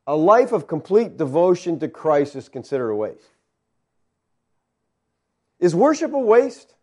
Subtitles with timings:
[0.07, 3.31] a life of complete devotion to Christ is considered a waste.
[5.59, 6.75] Is worship a waste?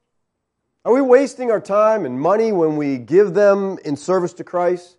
[0.84, 4.98] Are we wasting our time and money when we give them in service to Christ?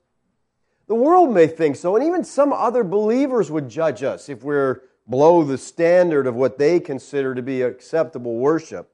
[0.86, 4.82] The world may think so, and even some other believers would judge us if we're
[5.08, 8.90] below the standard of what they consider to be acceptable worship.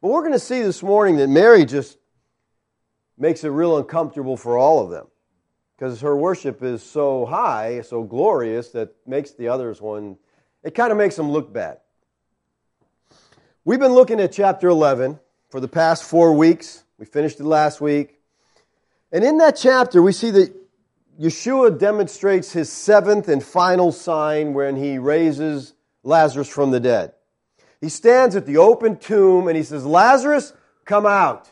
[0.00, 1.98] But we're going to see this morning that Mary just
[3.18, 5.08] makes it real uncomfortable for all of them
[5.80, 10.18] because her worship is so high, so glorious, that makes the others one,
[10.62, 11.78] it kind of makes them look bad.
[13.64, 16.84] We've been looking at chapter 11 for the past four weeks.
[16.98, 18.20] We finished it last week.
[19.10, 20.54] And in that chapter, we see that
[21.18, 27.14] Yeshua demonstrates his seventh and final sign when he raises Lazarus from the dead.
[27.80, 30.52] He stands at the open tomb and he says, Lazarus,
[30.84, 31.48] come out.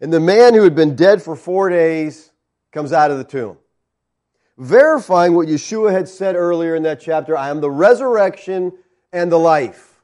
[0.00, 2.32] And the man who had been dead for four days
[2.74, 3.56] comes out of the tomb.
[4.58, 8.72] Verifying what Yeshua had said earlier in that chapter I am the resurrection
[9.12, 10.02] and the life.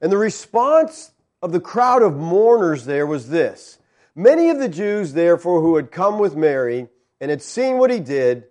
[0.00, 1.12] And the response
[1.42, 3.78] of the crowd of mourners there was this
[4.14, 6.88] Many of the Jews, therefore, who had come with Mary
[7.20, 8.44] and had seen what he did,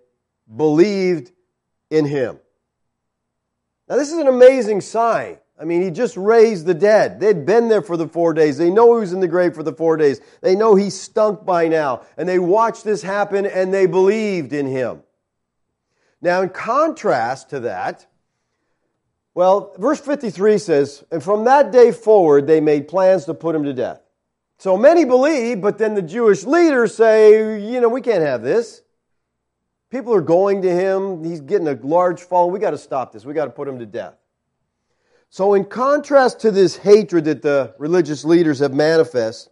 [0.54, 1.30] believed
[1.90, 2.38] in him.
[3.88, 5.38] Now, this is an amazing sign.
[5.62, 7.20] I mean, he just raised the dead.
[7.20, 8.58] They'd been there for the four days.
[8.58, 10.20] They know he was in the grave for the four days.
[10.40, 12.02] They know he stunk by now.
[12.16, 15.04] And they watched this happen and they believed in him.
[16.20, 18.06] Now, in contrast to that,
[19.34, 23.62] well, verse 53 says, And from that day forward, they made plans to put him
[23.62, 24.00] to death.
[24.58, 28.82] So many believe, but then the Jewish leaders say, you know, we can't have this.
[29.90, 31.22] People are going to him.
[31.22, 32.52] He's getting a large following.
[32.52, 33.24] We got to stop this.
[33.24, 34.16] We got to put him to death.
[35.32, 39.48] So, in contrast to this hatred that the religious leaders have manifest,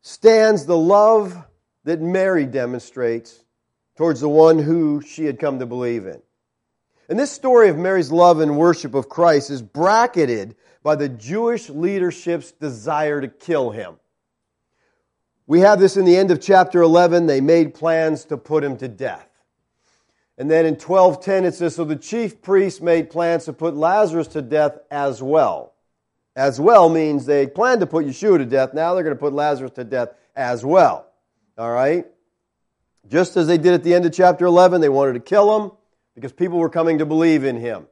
[0.00, 1.36] stands the love
[1.84, 3.44] that Mary demonstrates
[3.98, 6.22] towards the one who she had come to believe in.
[7.10, 11.68] And this story of Mary's love and worship of Christ is bracketed by the Jewish
[11.68, 13.96] leadership's desire to kill him.
[15.46, 17.26] We have this in the end of chapter 11.
[17.26, 19.28] They made plans to put him to death.
[20.36, 24.28] And then in 1210 it says, So the chief priests made plans to put Lazarus
[24.28, 25.74] to death as well.
[26.36, 28.74] As well means they planned to put Yeshua to death.
[28.74, 31.06] Now they're going to put Lazarus to death as well.
[31.56, 32.06] All right?
[33.08, 35.70] Just as they did at the end of chapter 11, they wanted to kill him
[36.16, 37.86] because people were coming to believe in him.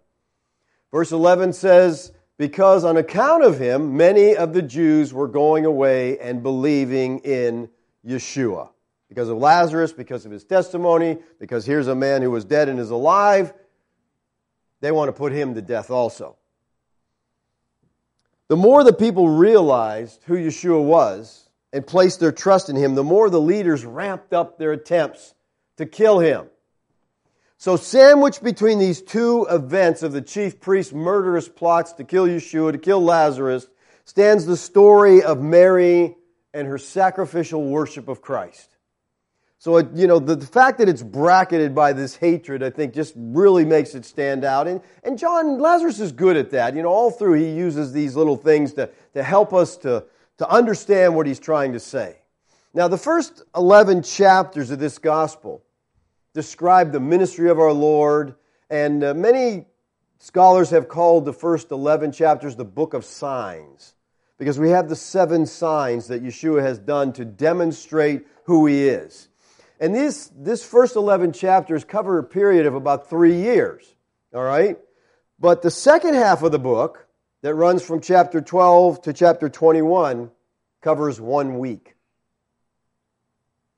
[0.90, 6.18] Verse 11 says, Because on account of him, many of the Jews were going away
[6.18, 7.68] and believing in
[8.04, 8.71] Yeshua
[9.12, 12.80] because of Lazarus, because of his testimony, because here's a man who was dead and
[12.80, 13.52] is alive.
[14.80, 16.36] They want to put him to death also.
[18.48, 23.04] The more the people realized who Yeshua was and placed their trust in him, the
[23.04, 25.34] more the leaders ramped up their attempts
[25.76, 26.46] to kill him.
[27.58, 32.72] So, sandwiched between these two events of the chief priest's murderous plots to kill Yeshua,
[32.72, 33.68] to kill Lazarus,
[34.06, 36.16] stands the story of Mary
[36.54, 38.71] and her sacrificial worship of Christ.
[39.62, 42.92] So, it, you know, the, the, fact that it's bracketed by this hatred, I think,
[42.92, 44.66] just really makes it stand out.
[44.66, 46.74] And, and John, Lazarus is good at that.
[46.74, 50.04] You know, all through he uses these little things to, to help us to,
[50.38, 52.16] to understand what he's trying to say.
[52.74, 55.62] Now, the first 11 chapters of this gospel
[56.34, 58.34] describe the ministry of our Lord,
[58.68, 59.66] and uh, many
[60.18, 63.94] scholars have called the first 11 chapters the book of signs
[64.38, 69.28] because we have the seven signs that Yeshua has done to demonstrate who he is.
[69.82, 73.84] And this, this first 11 chapters cover a period of about three years.
[74.32, 74.78] All right?
[75.40, 77.08] But the second half of the book,
[77.42, 80.30] that runs from chapter 12 to chapter 21,
[80.82, 81.96] covers one week.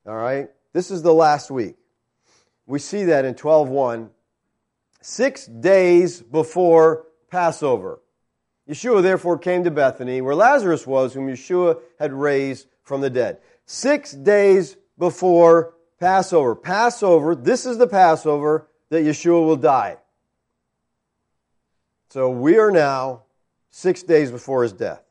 [0.05, 0.49] All right?
[0.73, 1.75] This is the last week.
[2.67, 4.09] We see that in 12:1,
[5.01, 7.99] 6 days before Passover.
[8.69, 13.39] Yeshua therefore came to Bethany, where Lazarus was, whom Yeshua had raised from the dead.
[13.65, 16.55] Six days before Passover.
[16.55, 19.97] Passover, this is the Passover that Yeshua will die.
[22.09, 23.23] So we are now
[23.71, 25.03] six days before his death.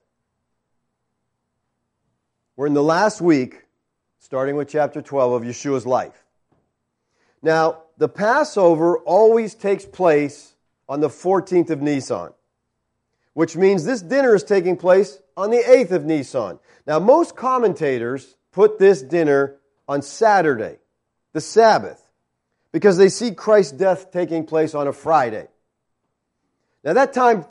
[2.57, 3.65] We're in the last week,
[4.21, 6.25] starting with chapter 12 of Yeshua's life.
[7.43, 10.55] Now, the Passover always takes place
[10.89, 12.33] on the 14th of Nisan,
[13.35, 16.59] which means this dinner is taking place on the 8th of Nisan.
[16.87, 19.57] Now, most commentators put this dinner
[19.89, 20.79] on Saturday,
[21.33, 22.01] the Sabbath,
[22.73, 25.47] because they see Christ's death taking place on a Friday.
[26.83, 27.47] Now, that time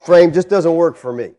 [0.00, 1.32] frame just doesn't work for me.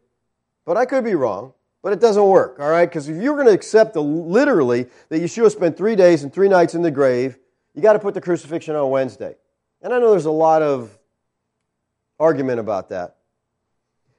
[0.66, 1.54] But I could be wrong,
[1.84, 2.90] but it doesn't work, all right?
[2.90, 6.50] Because if you're going to accept the, literally that Yeshua spent three days and three
[6.50, 7.38] nights in the grave,
[7.76, 9.36] you got to put the crucifixion on Wednesday.
[9.82, 10.98] And I know there's a lot of
[12.20, 13.18] argument about that.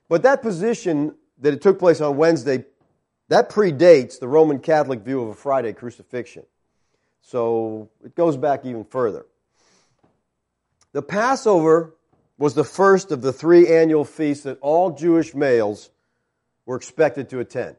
[0.08, 2.64] But that position that it took place on Wednesday,
[3.28, 6.44] that predates the Roman Catholic view of a Friday crucifixion.
[7.22, 9.26] So it goes back even further.
[10.92, 11.94] The Passover
[12.38, 15.90] was the first of the three annual feasts that all Jewish males
[16.66, 17.76] were expected to attend.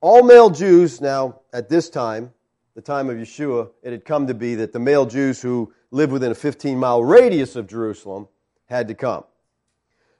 [0.00, 2.32] All male Jews, now at this time,
[2.74, 6.12] the time of Yeshua, it had come to be that the male Jews who lived
[6.12, 8.28] within a 15 mile radius of Jerusalem
[8.66, 9.24] had to come.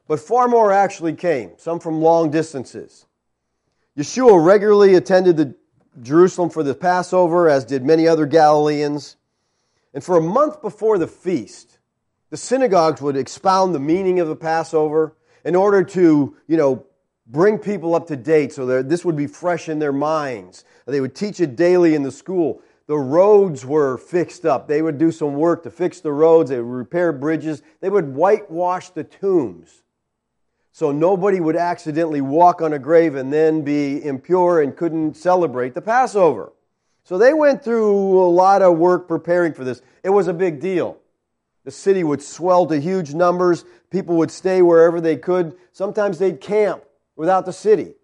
[0.06, 3.06] But far more actually came, some from long distances.
[3.96, 5.54] Yeshua regularly attended the
[6.00, 9.16] Jerusalem for the Passover, as did many other Galileans.
[9.92, 11.78] And for a month before the feast,
[12.30, 16.86] the synagogues would expound the meaning of the Passover in order to, you know,
[17.26, 20.64] bring people up to date so that this would be fresh in their minds.
[20.86, 22.62] They would teach it daily in the school.
[22.86, 24.68] The roads were fixed up.
[24.68, 26.48] They would do some work to fix the roads.
[26.48, 27.62] They would repair bridges.
[27.80, 29.82] They would whitewash the tombs
[30.72, 35.74] so nobody would accidentally walk on a grave and then be impure and couldn't celebrate
[35.74, 36.52] the Passover.
[37.04, 39.82] So they went through a lot of work preparing for this.
[40.02, 40.98] It was a big deal.
[41.64, 43.64] The city would swell to huge numbers.
[43.90, 45.56] People would stay wherever they could.
[45.72, 46.82] Sometimes they'd camp
[47.16, 47.94] without the city.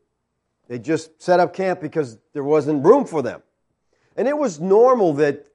[0.68, 3.42] They just set up camp because there wasn't room for them.
[4.16, 5.46] And it was normal that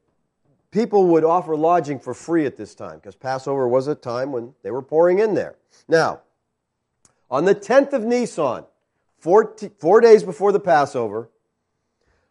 [0.72, 4.54] people would offer lodging for free at this time because Passover was a time when
[4.64, 5.56] they were pouring in there.
[5.88, 6.22] Now,
[7.34, 8.64] on the 10th of Nisan,
[9.18, 11.32] four, four days before the Passover,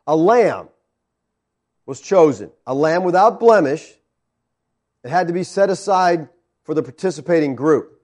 [0.06, 0.68] a lamb
[1.84, 3.94] was chosen, a lamb without blemish
[5.04, 6.28] it had to be set aside
[6.62, 8.00] for the participating group,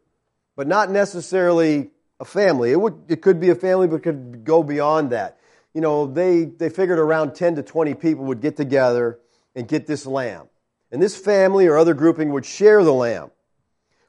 [0.57, 2.73] but not necessarily a family.
[2.73, 5.39] It, would, it could be a family, but could go beyond that.
[5.75, 9.21] You know, they, they figured around 10 to 20 people would get together
[9.55, 10.49] and get this lamb.
[10.91, 13.31] And this family or other grouping would share the lamb.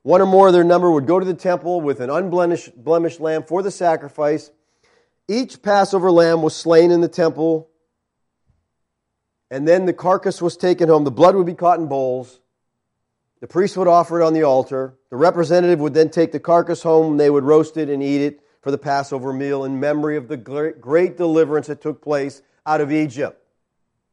[0.03, 3.19] One or more of their number would go to the temple with an unblemished blemished
[3.19, 4.51] lamb for the sacrifice.
[5.27, 7.69] Each Passover lamb was slain in the temple,
[9.51, 11.03] and then the carcass was taken home.
[11.03, 12.39] The blood would be caught in bowls.
[13.41, 14.95] The priest would offer it on the altar.
[15.09, 17.17] The representative would then take the carcass home.
[17.17, 20.37] They would roast it and eat it for the Passover meal in memory of the
[20.37, 23.41] great deliverance that took place out of Egypt.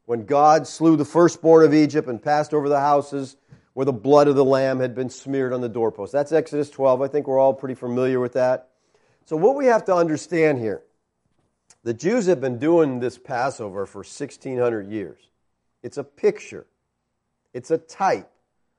[0.05, 3.37] When God slew the firstborn of Egypt and passed over the houses
[3.77, 6.11] where the blood of the lamb had been smeared on the doorpost.
[6.11, 7.03] That's Exodus 12.
[7.03, 8.71] I think we're all pretty familiar with that.
[9.27, 10.83] So, what we have to understand here
[11.85, 15.21] the Jews have been doing this Passover for 1,600 years.
[15.83, 16.65] It's a picture,
[17.53, 18.31] it's a type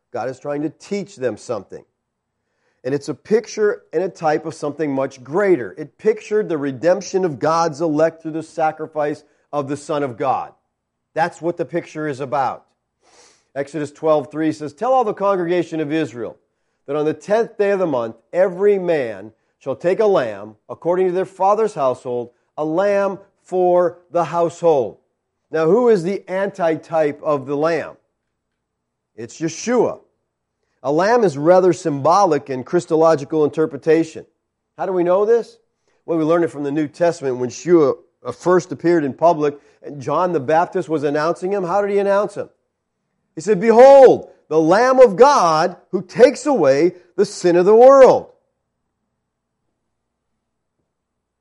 [0.10, 1.86] God is trying to teach them something.
[2.83, 5.75] And it's a picture and a type of something much greater.
[5.77, 10.53] It pictured the redemption of God's elect through the sacrifice of the Son of God.
[11.13, 12.66] That's what the picture is about.
[13.57, 16.37] Exodus 12:3 says, "Tell all the congregation of Israel
[16.85, 21.07] that on the 10th day of the month every man shall take a lamb according
[21.07, 24.99] to their father's household, a lamb for the household."
[25.49, 27.97] Now, who is the antitype of the lamb?
[29.15, 30.01] It's Yeshua.
[30.83, 34.27] A lamb is rather symbolic in Christological interpretation.
[34.77, 35.57] How do we know this?
[36.05, 39.59] Well, we learn it from the New Testament when Yeshua uh, first appeared in public
[39.81, 41.63] and John the Baptist was announcing him.
[41.63, 42.49] How did he announce him?
[43.38, 48.32] He said, Behold, the Lamb of God who takes away the sin of the world.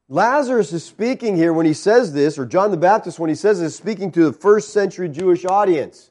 [0.06, 3.60] Lazarus is speaking here when he says this, or John the Baptist, when he says
[3.60, 6.10] this, speaking to the first century Jewish audience.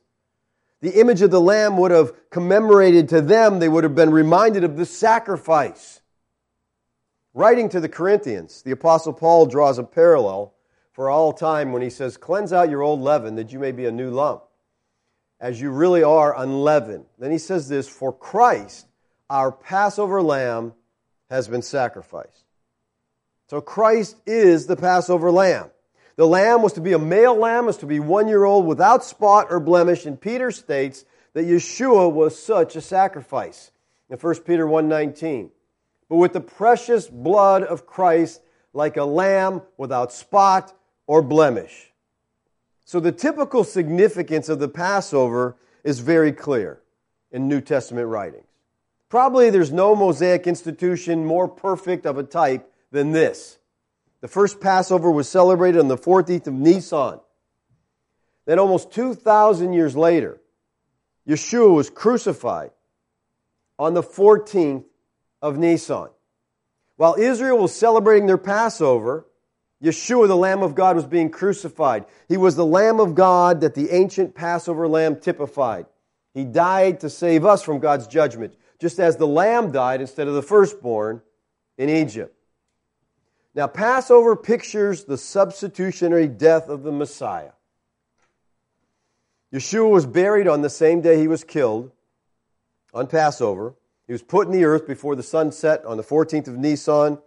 [0.82, 4.63] The image of the lamb would have commemorated to them, they would have been reminded
[4.63, 6.01] of the sacrifice.
[7.36, 10.56] Writing to the Corinthians, the Apostle Paul draws a parallel
[10.94, 13.86] for all time when he says, Cleanse out your old leaven that you may be
[13.86, 14.44] a new lump,
[15.39, 17.06] as you really are unleavened.
[17.20, 18.88] Then he says this For Christ,
[19.30, 20.74] our Passover lamb,
[21.30, 22.44] has been sacrificed.
[23.48, 25.70] So Christ is the Passover lamb.
[26.15, 29.04] The lamb was to be a male lamb, was to be one year old without
[29.04, 33.72] spot or blemish, and Peter states that Yeshua was such a sacrifice
[34.10, 35.50] in 1 Peter 1.19.
[36.08, 38.42] But with the precious blood of Christ,
[38.74, 40.74] like a lamb without spot
[41.08, 41.92] or blemish.
[42.86, 46.80] So the typical significance of the Passover is very clear
[47.32, 48.46] in New Testament writings.
[49.10, 53.58] Probably there's no Mosaic institution more perfect of a type than this.
[54.22, 57.20] The first Passover was celebrated on the 14th of Nisan.
[58.46, 60.39] Then, almost 2,000 years later,
[61.27, 62.72] Yeshua was crucified
[63.80, 64.86] on the 14th
[65.42, 66.10] of Nisan.
[66.98, 69.25] While Israel was celebrating their Passover,
[69.84, 72.05] Yeshua, the Lamb of God, was being crucified.
[72.27, 75.86] He was the Lamb of God that the ancient Passover lamb typified.
[76.34, 80.34] He died to save us from God's judgment, just as the lamb died instead of
[80.34, 81.22] the firstborn
[81.77, 82.36] in Egypt.
[83.53, 87.51] Now, Passover pictures the substitutionary death of the Messiah.
[89.53, 91.91] Yeshua was buried on the same day he was killed
[92.94, 93.75] on Passover.
[94.08, 97.20] He was put in the earth before the sun set on the 14th of Nisan.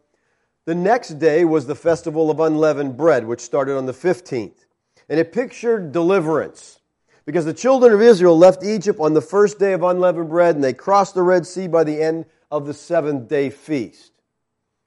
[0.68, 4.66] The next day was the festival of unleavened bread, which started on the 15th.
[5.08, 6.80] And it pictured deliverance.
[7.24, 10.62] Because the children of Israel left Egypt on the first day of unleavened bread, and
[10.62, 14.12] they crossed the Red Sea by the end of the seventh day feast.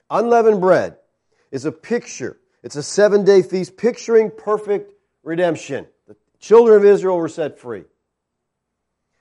[0.08, 0.98] Unleavened bread
[1.50, 2.38] is a picture.
[2.62, 4.92] It's a seven day feast picturing perfect
[5.24, 5.88] redemption.
[6.06, 7.82] The children of Israel were set free.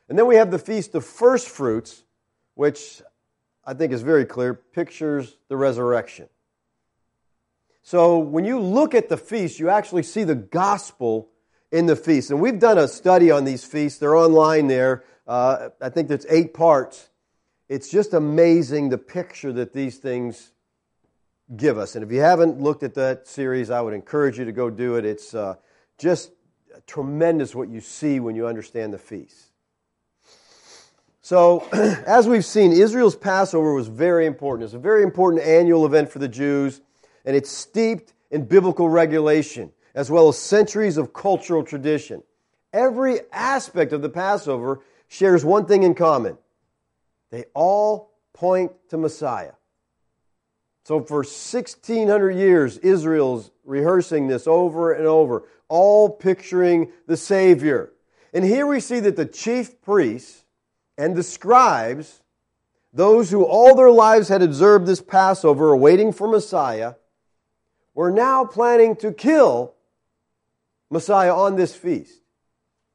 [0.09, 2.03] And then we have the Feast of First Fruits,
[2.53, 3.01] which
[3.65, 6.29] I think is very clear, pictures the resurrection.
[7.83, 11.29] So when you look at the feast, you actually see the gospel
[11.71, 12.29] in the feast.
[12.31, 13.99] And we've done a study on these feasts.
[13.99, 15.03] They're online there.
[15.27, 17.09] Uh, I think there's eight parts.
[17.69, 20.51] It's just amazing the picture that these things
[21.55, 21.95] give us.
[21.95, 24.95] And if you haven't looked at that series, I would encourage you to go do
[24.95, 25.05] it.
[25.05, 25.55] It's uh,
[25.97, 26.31] just
[26.85, 29.51] tremendous what you see when you understand the feast.
[31.21, 34.65] So, as we've seen, Israel's Passover was very important.
[34.65, 36.81] It's a very important annual event for the Jews,
[37.25, 42.23] and it's steeped in biblical regulation as well as centuries of cultural tradition.
[42.73, 46.37] Every aspect of the Passover shares one thing in common
[47.31, 49.53] they all point to Messiah.
[50.83, 57.93] So for 1600 years, Israel's rehearsing this over and over, all picturing the Savior.
[58.33, 60.43] And here we see that the chief priests
[60.97, 62.21] and the scribes,
[62.91, 66.95] those who all their lives had observed this Passover, waiting for Messiah,
[67.93, 69.73] were now planning to kill
[70.89, 72.21] Messiah on this feast.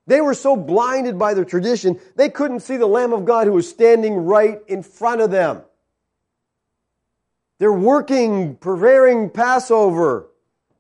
[0.07, 3.53] They were so blinded by their tradition, they couldn't see the Lamb of God who
[3.53, 5.63] was standing right in front of them.
[7.59, 10.29] They're working, preparing Passover,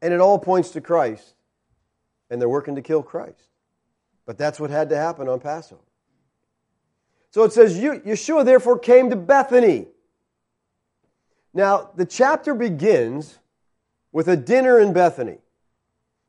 [0.02, 1.34] and it all points to Christ.
[2.28, 3.40] And they're working to kill Christ.
[4.26, 5.80] But that's what had to happen on Passover.
[7.30, 9.86] So it says, Yeshua therefore came to Bethany.
[11.54, 13.38] Now, the chapter begins
[14.16, 15.36] with a dinner in Bethany.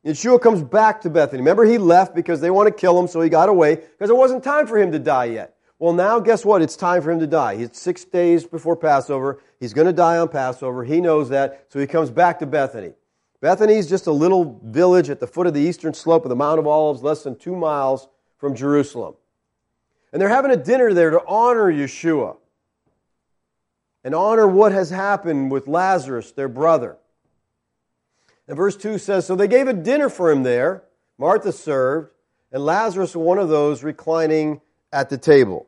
[0.04, 1.38] Yeshua comes back to Bethany.
[1.38, 4.16] Remember, he left because they want to kill him, so he got away because it
[4.16, 5.56] wasn't time for him to die yet.
[5.78, 6.60] Well, now guess what?
[6.60, 7.56] It's time for him to die.
[7.56, 9.40] He's six days before Passover.
[9.58, 10.84] He's going to die on Passover.
[10.84, 12.92] He knows that, so he comes back to Bethany.
[13.40, 16.36] Bethany is just a little village at the foot of the eastern slope of the
[16.36, 19.14] Mount of Olives, less than two miles from Jerusalem.
[20.12, 22.36] And they're having a dinner there to honor Yeshua
[24.04, 26.98] and honor what has happened with Lazarus, their brother.
[28.48, 30.82] And verse 2 says So they gave a dinner for him there.
[31.18, 32.10] Martha served,
[32.50, 34.60] and Lazarus, one of those, reclining
[34.92, 35.66] at the table.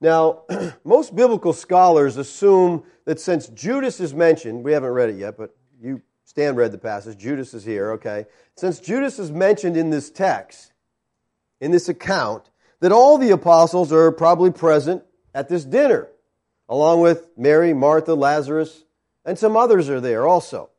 [0.00, 0.42] Now,
[0.84, 5.56] most biblical scholars assume that since Judas is mentioned, we haven't read it yet, but
[5.80, 8.26] you, Stan read the passage, Judas is here, okay.
[8.56, 10.72] Since Judas is mentioned in this text,
[11.60, 12.50] in this account,
[12.80, 15.02] that all the apostles are probably present
[15.34, 16.08] at this dinner,
[16.68, 18.84] along with Mary, Martha, Lazarus,
[19.24, 20.70] and some others are there also.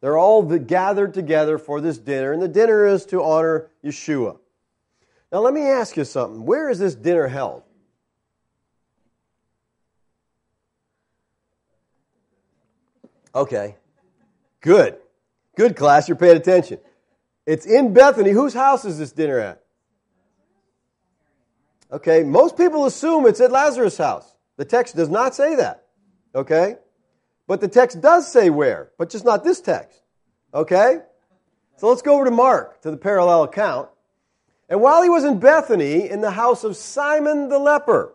[0.00, 4.38] They're all gathered together for this dinner, and the dinner is to honor Yeshua.
[5.30, 6.44] Now, let me ask you something.
[6.44, 7.62] Where is this dinner held?
[13.34, 13.76] Okay.
[14.60, 14.96] Good.
[15.56, 16.08] Good, class.
[16.08, 16.78] You're paying attention.
[17.46, 18.30] It's in Bethany.
[18.30, 19.62] Whose house is this dinner at?
[21.92, 22.24] Okay.
[22.24, 24.34] Most people assume it's at Lazarus' house.
[24.56, 25.86] The text does not say that.
[26.34, 26.76] Okay.
[27.50, 30.00] But the text does say where, but just not this text.
[30.54, 31.00] Okay?
[31.78, 33.88] So let's go over to Mark, to the parallel account.
[34.68, 38.14] And while he was in Bethany, in the house of Simon the leper,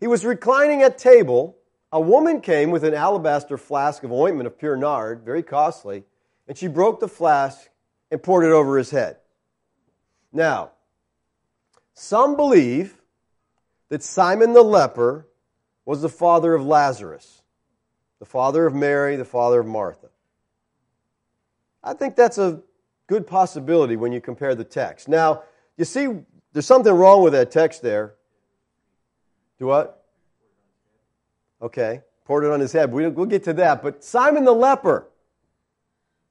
[0.00, 1.56] he was reclining at table
[1.92, 6.02] a woman came with an alabaster flask of ointment of pure nard, very costly,
[6.48, 7.68] and she broke the flask
[8.10, 9.18] and poured it over his head.
[10.32, 10.72] Now,
[11.94, 13.00] some believe
[13.88, 15.28] that Simon the leper
[15.84, 17.41] was the father of Lazarus,
[18.22, 20.06] the father of Mary, the father of Martha.
[21.82, 22.60] I think that's a
[23.08, 25.08] good possibility when you compare the text.
[25.08, 25.42] Now,
[25.76, 26.06] you see,
[26.52, 28.14] there's something wrong with that text there.
[29.58, 30.04] Do what?
[31.60, 32.92] Okay, poured it on his head.
[32.92, 33.82] We'll get to that.
[33.82, 35.08] But Simon the leper,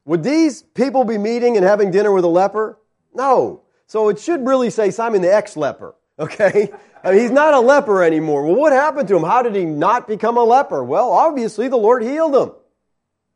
[0.05, 2.79] would these people be meeting and having dinner with a leper?
[3.13, 3.63] No.
[3.85, 6.71] So it should really say Simon the ex leper, okay?
[7.03, 8.45] I mean, he's not a leper anymore.
[8.45, 9.23] Well, what happened to him?
[9.23, 10.83] How did he not become a leper?
[10.83, 12.51] Well, obviously the Lord healed him.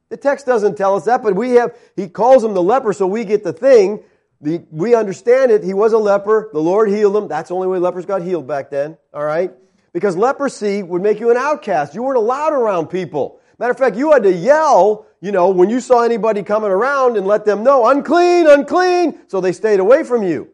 [0.09, 3.07] The text doesn't tell us that, but we have, he calls him the leper, so
[3.07, 4.03] we get the thing.
[4.39, 5.63] The, we understand it.
[5.63, 6.49] He was a leper.
[6.53, 7.27] The Lord healed him.
[7.27, 9.51] That's the only way lepers got healed back then, all right?
[9.93, 11.95] Because leprosy would make you an outcast.
[11.95, 13.39] You weren't allowed around people.
[13.57, 17.17] Matter of fact, you had to yell, you know, when you saw anybody coming around
[17.17, 20.49] and let them know, unclean, unclean, so they stayed away from you.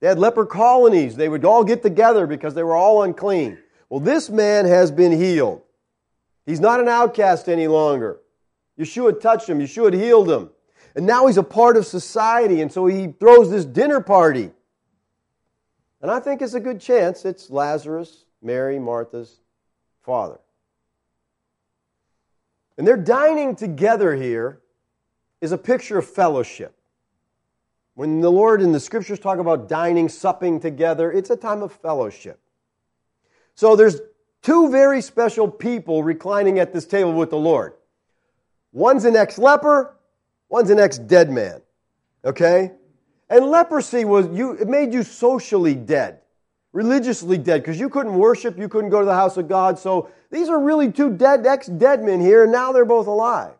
[0.00, 1.16] They had leper colonies.
[1.16, 3.58] They would all get together because they were all unclean.
[3.88, 5.62] Well, this man has been healed.
[6.44, 8.20] He's not an outcast any longer.
[8.78, 9.58] Yeshua touched him.
[9.58, 10.50] Yeshua healed him.
[10.94, 14.50] And now he's a part of society, and so he throws this dinner party.
[16.00, 19.40] And I think it's a good chance it's Lazarus, Mary, Martha's
[20.02, 20.38] father.
[22.78, 24.60] And they're dining together here
[25.40, 26.75] is a picture of fellowship.
[27.96, 31.72] When the Lord in the scriptures talk about dining, supping together, it's a time of
[31.72, 32.38] fellowship.
[33.54, 34.02] So there's
[34.42, 37.72] two very special people reclining at this table with the Lord.
[38.72, 39.96] One's an ex leper,
[40.50, 41.62] one's an ex dead man.
[42.22, 42.72] Okay?
[43.30, 46.20] And leprosy was you it made you socially dead,
[46.74, 49.78] religiously dead, because you couldn't worship, you couldn't go to the house of God.
[49.78, 53.54] So these are really two dead ex dead men here, and now they're both alive.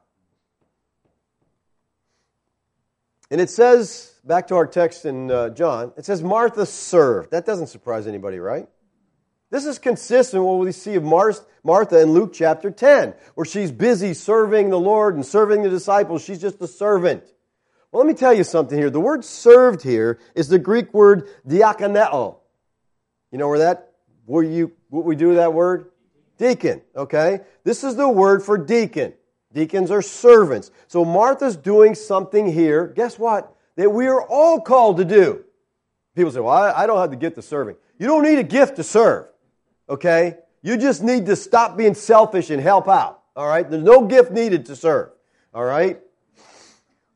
[3.30, 7.32] And it says, back to our text in uh, John, it says Martha served.
[7.32, 8.68] That doesn't surprise anybody, right?
[9.50, 13.70] This is consistent with what we see of Martha in Luke chapter 10, where she's
[13.70, 16.22] busy serving the Lord and serving the disciples.
[16.22, 17.24] She's just a servant.
[17.90, 18.90] Well, let me tell you something here.
[18.90, 22.38] The word served here is the Greek word diakoneo.
[23.30, 23.92] You know where that,
[24.24, 25.90] where you, what we do with that word?
[26.38, 27.40] Deacon, okay?
[27.64, 29.14] This is the word for deacon.
[29.52, 30.70] Deacons are servants.
[30.86, 33.54] So Martha's doing something here, guess what?
[33.76, 35.44] That we are all called to do.
[36.14, 37.76] People say, well, I, don't have to get to serving.
[37.98, 39.28] You don't need a gift to serve,
[39.88, 40.38] okay?
[40.62, 43.68] You just need to stop being selfish and help out, all right?
[43.68, 45.10] There's no gift needed to serve,
[45.54, 46.00] all right?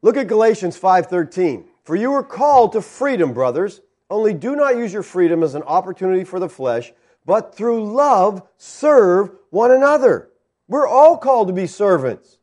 [0.02, 1.64] Look at Galatians 5:13.
[1.84, 5.62] For you are called to freedom, brothers, only do not use your freedom as an
[5.62, 6.92] opportunity for the flesh,
[7.26, 10.29] but through love serve one another.
[10.70, 12.38] We're all called to be servants.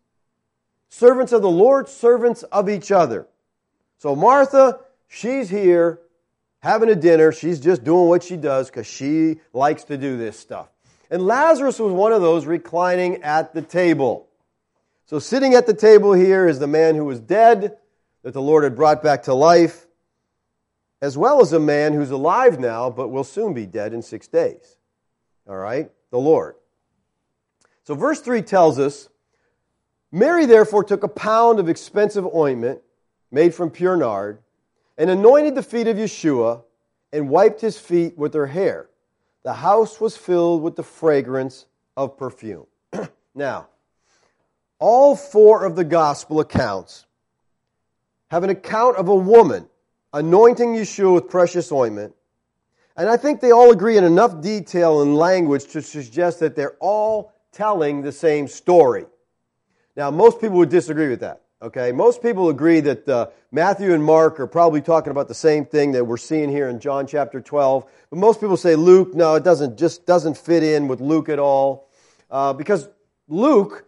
[0.90, 3.26] Servants of the Lord, servants of each other.
[4.00, 6.02] So Martha, she's here
[6.60, 7.32] having a dinner.
[7.32, 10.68] She's just doing what she does because she likes to do this stuff.
[11.10, 14.28] And Lazarus was one of those reclining at the table.
[15.06, 17.78] So sitting at the table here is the man who was dead,
[18.24, 19.88] that the Lord had brought back to life,
[21.02, 24.28] as well as a man who's alive now, but will soon be dead in six
[24.28, 24.76] days.
[25.48, 25.90] All right?
[26.12, 26.56] The Lord.
[27.88, 29.08] So, verse 3 tells us
[30.12, 32.82] Mary therefore took a pound of expensive ointment
[33.32, 34.40] made from pure nard
[34.98, 36.64] and anointed the feet of Yeshua
[37.14, 38.90] and wiped his feet with her hair.
[39.44, 42.66] The house was filled with the fragrance of perfume.
[43.34, 43.70] now,
[44.80, 47.06] all four of the gospel accounts
[48.32, 49.66] have an account of a woman
[50.12, 52.14] anointing Yeshua with precious ointment.
[52.98, 56.76] And I think they all agree in enough detail and language to suggest that they're
[56.82, 59.06] all telling the same story.
[59.96, 61.42] Now, most people would disagree with that.
[61.60, 65.66] Okay, most people agree that uh, Matthew and Mark are probably talking about the same
[65.66, 67.84] thing that we're seeing here in John chapter 12.
[68.12, 71.40] But most people say Luke, no, it doesn't just doesn't fit in with Luke at
[71.40, 71.90] all,
[72.30, 72.88] uh, because
[73.28, 73.88] Luke,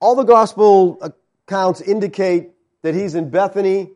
[0.00, 0.98] all the gospel
[1.46, 3.90] accounts indicate that he's in Bethany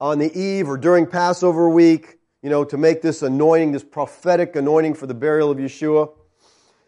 [0.00, 4.56] on the eve or during Passover week, you know, to make this anointing, this prophetic
[4.56, 6.08] anointing for the burial of Yeshua.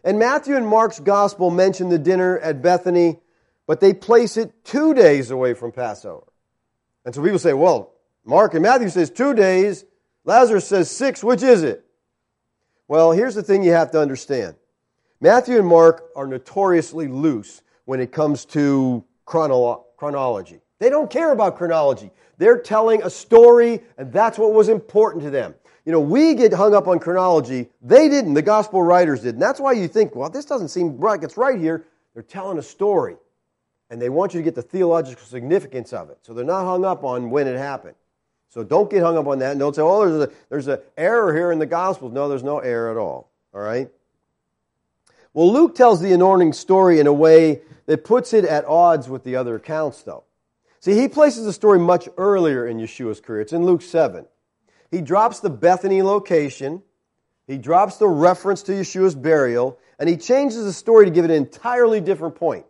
[0.03, 3.19] And Matthew and Mark's gospel mention the dinner at Bethany,
[3.67, 6.25] but they place it two days away from Passover.
[7.05, 7.93] And so people say, well,
[8.25, 9.85] Mark and Matthew says two days,
[10.23, 11.85] Lazarus says six, which is it?
[12.87, 14.55] Well, here's the thing you have to understand.
[15.19, 20.61] Matthew and Mark are notoriously loose when it comes to chronolo- chronology.
[20.79, 22.11] They don't care about chronology.
[22.37, 25.53] They're telling a story, and that's what was important to them.
[25.85, 27.69] You know, we get hung up on chronology.
[27.81, 28.35] They didn't.
[28.35, 29.35] The gospel writers did.
[29.35, 31.21] And that's why you think, well, this doesn't seem right.
[31.23, 31.85] It's right here.
[32.13, 33.15] They're telling a story.
[33.89, 36.19] And they want you to get the theological significance of it.
[36.21, 37.95] So they're not hung up on when it happened.
[38.49, 39.51] So don't get hung up on that.
[39.51, 42.13] And don't say, oh, there's a there's an error here in the Gospels.
[42.13, 43.31] No, there's no error at all.
[43.53, 43.89] All right?
[45.33, 49.23] Well, Luke tells the anointing story in a way that puts it at odds with
[49.23, 50.25] the other accounts, though.
[50.81, 53.41] See, he places the story much earlier in Yeshua's career.
[53.41, 54.25] It's in Luke 7.
[54.91, 56.83] He drops the Bethany location,
[57.47, 61.31] he drops the reference to Yeshua's burial, and he changes the story to give it
[61.31, 62.65] an entirely different point.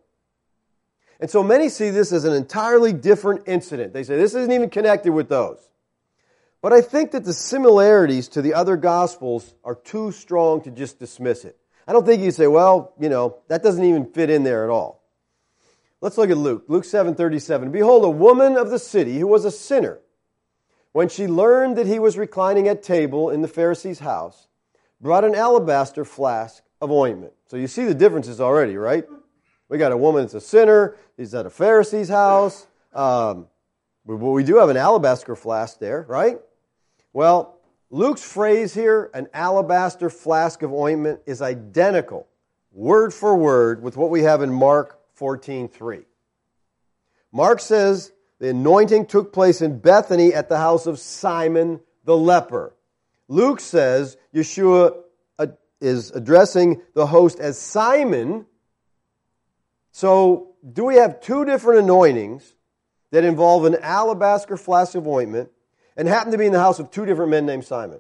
[1.19, 3.93] And so many see this as an entirely different incident.
[3.93, 5.60] They say this isn't even connected with those.
[6.62, 10.99] But I think that the similarities to the other Gospels are too strong to just
[10.99, 11.57] dismiss it.
[11.88, 14.69] I don't think you say, well, you know, that doesn't even fit in there at
[14.69, 15.03] all.
[16.01, 16.65] Let's look at Luke.
[16.67, 17.71] Luke 7:37.
[17.71, 19.99] Behold, a woman of the city who was a sinner,
[20.93, 24.47] when she learned that he was reclining at table in the Pharisee's house,
[24.99, 27.34] brought an alabaster flask of ointment.
[27.47, 29.06] So you see the differences already, right?
[29.69, 30.95] We got a woman that's a sinner.
[31.15, 32.67] He's at a Pharisee's house.
[32.93, 33.47] Um,
[34.06, 36.39] but we do have an alabaster flask there, right?
[37.13, 42.27] Well, Luke's phrase here, an alabaster flask of ointment, is identical,
[42.71, 46.06] word for word, with what we have in Mark 14:3.
[47.32, 52.75] Mark says the anointing took place in Bethany at the house of Simon the leper.
[53.27, 54.97] Luke says Yeshua
[55.38, 55.47] uh,
[55.80, 58.47] is addressing the host as Simon.
[59.91, 62.56] So, do we have two different anointings
[63.12, 65.51] that involve an alabaster flask of ointment
[65.95, 67.99] and happen to be in the house of two different men named Simon.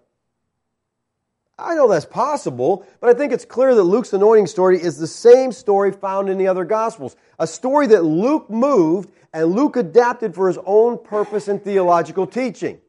[1.63, 5.07] I know that's possible, but I think it's clear that Luke's anointing story is the
[5.07, 7.15] same story found in the other Gospels.
[7.39, 12.79] A story that Luke moved and Luke adapted for his own purpose and theological teaching.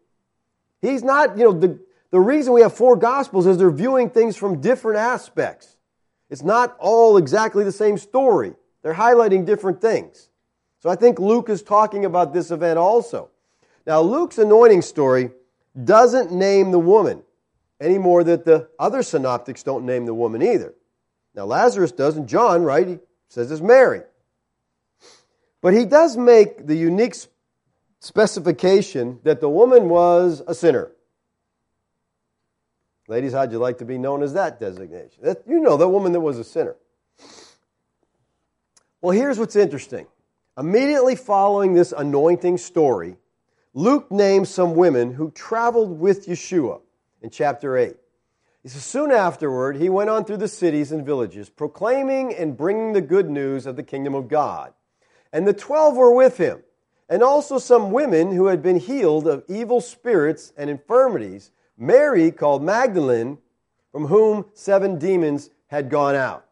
[0.81, 1.79] He's not, you know, the,
[2.11, 5.77] the reason we have four Gospels is they're viewing things from different aspects.
[6.31, 10.29] It's not all exactly the same story, they're highlighting different things.
[10.81, 13.29] So I think Luke is talking about this event also.
[13.87, 15.31] Now, Luke's anointing story
[15.85, 17.23] doesn't name the woman
[17.83, 20.75] any more that the other synoptics don't name the woman either.
[21.35, 22.27] Now, Lazarus doesn't.
[22.27, 22.87] John, right?
[22.87, 24.03] He says it's Mary.
[25.61, 27.15] But he does make the unique
[28.01, 30.91] specification that the woman was a sinner.
[33.09, 35.23] Ladies, how'd you like to be known as that designation?
[35.23, 36.77] That, you know, the woman that was a sinner.
[39.01, 40.07] Well, here's what's interesting.
[40.57, 43.17] Immediately following this anointing story,
[43.75, 46.81] Luke names some women who traveled with Yeshua
[47.23, 47.97] in chapter 8.
[48.63, 52.93] He says, Soon afterward, he went on through the cities and villages, proclaiming and bringing
[52.93, 54.73] the good news of the kingdom of God.
[55.33, 56.63] And the twelve were with him,
[57.09, 62.63] and also some women who had been healed of evil spirits and infirmities, Mary, called
[62.63, 63.39] Magdalene,
[63.91, 66.47] from whom seven demons had gone out.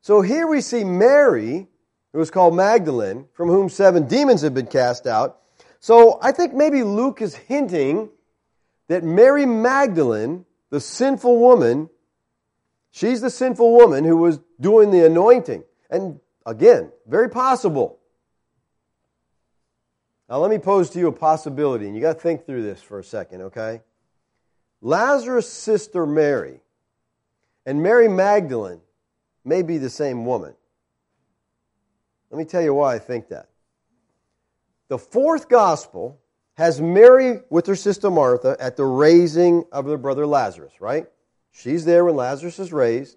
[0.00, 1.68] So here we see Mary,
[2.12, 5.42] who was called Magdalene, from whom seven demons had been cast out,
[5.82, 8.08] so I think maybe Luke is hinting
[8.88, 11.88] that Mary Magdalene, the sinful woman,
[12.90, 15.64] she's the sinful woman who was doing the anointing.
[15.90, 17.98] And again, very possible.
[20.28, 22.80] Now, let me pose to you a possibility, and you got to think through this
[22.80, 23.82] for a second, okay?
[24.80, 26.60] Lazarus' sister Mary
[27.66, 28.80] and Mary Magdalene
[29.44, 30.54] may be the same woman.
[32.30, 33.50] Let me tell you why I think that.
[34.88, 36.18] The fourth gospel
[36.54, 41.06] has Mary with her sister Martha at the raising of their brother Lazarus, right?
[41.50, 43.16] She's there when Lazarus is raised.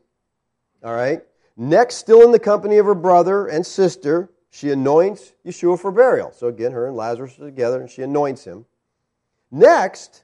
[0.84, 1.22] All right.
[1.58, 6.32] Next, still in the company of her brother and sister, she anoints Yeshua for burial.
[6.32, 8.66] So again, her and Lazarus are together and she anoints him.
[9.52, 10.24] Next,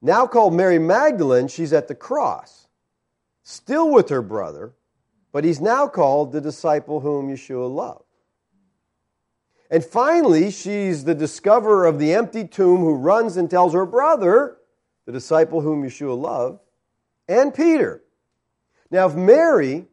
[0.00, 2.68] now called Mary Magdalene, she's at the cross,
[3.42, 4.72] still with her brother,
[5.32, 8.03] but he's now called the disciple whom Yeshua loved.
[9.70, 14.58] And finally, she's the discoverer of the empty tomb who runs and tells her brother,
[15.06, 16.60] the disciple whom Yeshua loved,
[17.28, 18.02] and Peter.
[18.90, 19.86] Now, if Mary,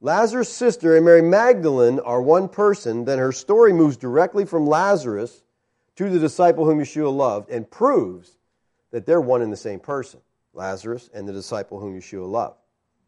[0.00, 5.42] Lazarus' sister, and Mary Magdalene are one person, then her story moves directly from Lazarus
[5.96, 8.36] to the disciple whom Yeshua loved and proves
[8.90, 10.20] that they're one and the same person
[10.52, 12.58] Lazarus and the disciple whom Yeshua loved.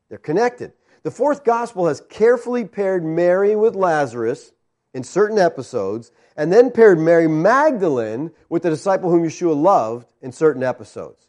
[0.09, 0.73] They're connected.
[1.03, 4.53] The fourth gospel has carefully paired Mary with Lazarus
[4.94, 10.33] in certain episodes, and then paired Mary Magdalene with the disciple whom Yeshua loved in
[10.33, 11.27] certain episodes.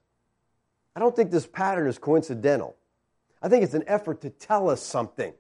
[0.95, 2.75] I don't think this pattern is coincidental.
[3.41, 5.33] I think it's an effort to tell us something.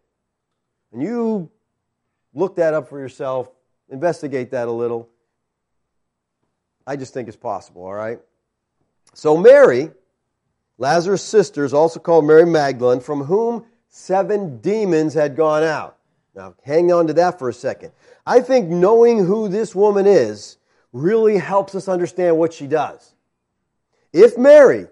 [0.91, 1.51] And you
[2.33, 3.49] look that up for yourself,
[3.89, 5.09] investigate that a little.
[6.87, 8.19] I just think it's possible, all right?
[9.13, 9.91] So Mary,
[10.77, 15.98] Lazarus' sister, is also called Mary Magdalene, from whom seven demons had gone out.
[16.35, 17.91] Now, hang on to that for a second.
[18.25, 20.57] I think knowing who this woman is
[20.93, 23.13] really helps us understand what she does.
[24.13, 24.87] If Mary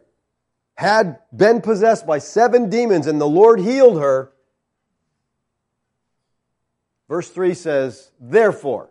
[0.75, 4.31] had been possessed by seven demons and the Lord healed her,
[7.07, 8.89] verse 3 says, therefore.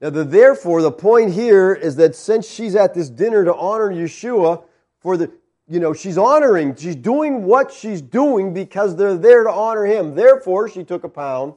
[0.00, 3.92] Now, the therefore, the point here is that since she's at this dinner to honor
[3.92, 4.62] Yeshua
[5.00, 5.30] for the,
[5.68, 10.14] you know, she's honoring, she's doing what she's doing because they're there to honor him.
[10.14, 11.54] Therefore, she took a pound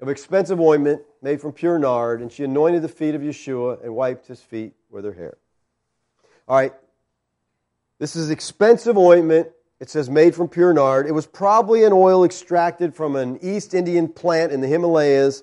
[0.00, 3.94] of expensive ointment made from pure nard, and she anointed the feet of Yeshua and
[3.94, 5.38] wiped his feet with her hair.
[6.46, 6.74] All right,
[7.98, 9.48] this is expensive ointment.
[9.80, 11.06] It says made from pure nard.
[11.06, 15.42] It was probably an oil extracted from an East Indian plant in the Himalayas,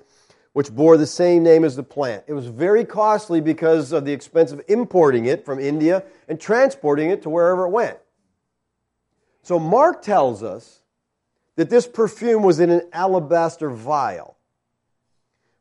[0.53, 2.23] which bore the same name as the plant.
[2.27, 7.09] It was very costly because of the expense of importing it from India and transporting
[7.09, 7.97] it to wherever it went.
[9.43, 10.81] So Mark tells us
[11.55, 14.37] that this perfume was in an alabaster vial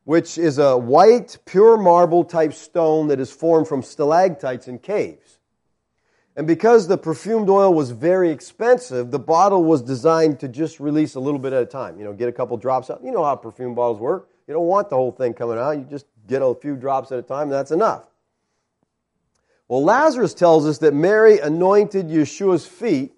[0.04, 5.38] which is a white, pure marble type stone that is formed from stalactites in caves.
[6.36, 11.14] And because the perfumed oil was very expensive, the bottle was designed to just release
[11.14, 11.98] a little bit at a time.
[11.98, 13.04] You know, get a couple drops out.
[13.04, 14.29] You know how perfume bottles work.
[14.50, 15.78] You don't want the whole thing coming out.
[15.78, 18.02] You just get a few drops at a time, and that's enough.
[19.68, 23.12] Well, Lazarus tells us that Mary anointed Yeshua's feet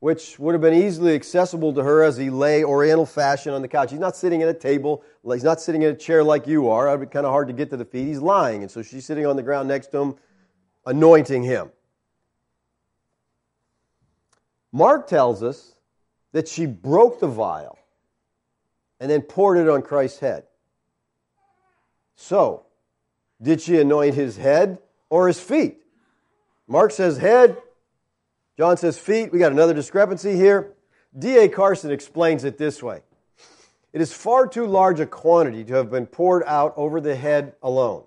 [0.00, 3.68] which would have been easily accessible to her as he lay oriental fashion on the
[3.68, 3.92] couch.
[3.92, 6.88] He's not sitting at a table, he's not sitting in a chair like you are.
[6.88, 8.08] It'd be kind of hard to get to the feet.
[8.08, 10.16] He's lying, and so she's sitting on the ground next to him,
[10.84, 11.70] anointing him.
[14.72, 15.76] Mark tells us
[16.32, 17.77] that she broke the vial
[19.00, 20.44] and then poured it on Christ's head.
[22.16, 22.64] So,
[23.40, 25.82] did she anoint his head or his feet?
[26.66, 27.56] Mark says head,
[28.58, 29.32] John says feet.
[29.32, 30.72] We got another discrepancy here.
[31.16, 31.48] D.A.
[31.48, 33.02] Carson explains it this way
[33.92, 37.54] It is far too large a quantity to have been poured out over the head
[37.62, 38.02] alone.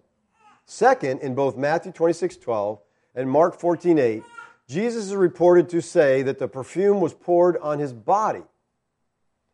[0.65, 2.79] Second, in both Matthew 26 12
[3.15, 4.23] and Mark 14 8,
[4.67, 8.43] Jesus is reported to say that the perfume was poured on his body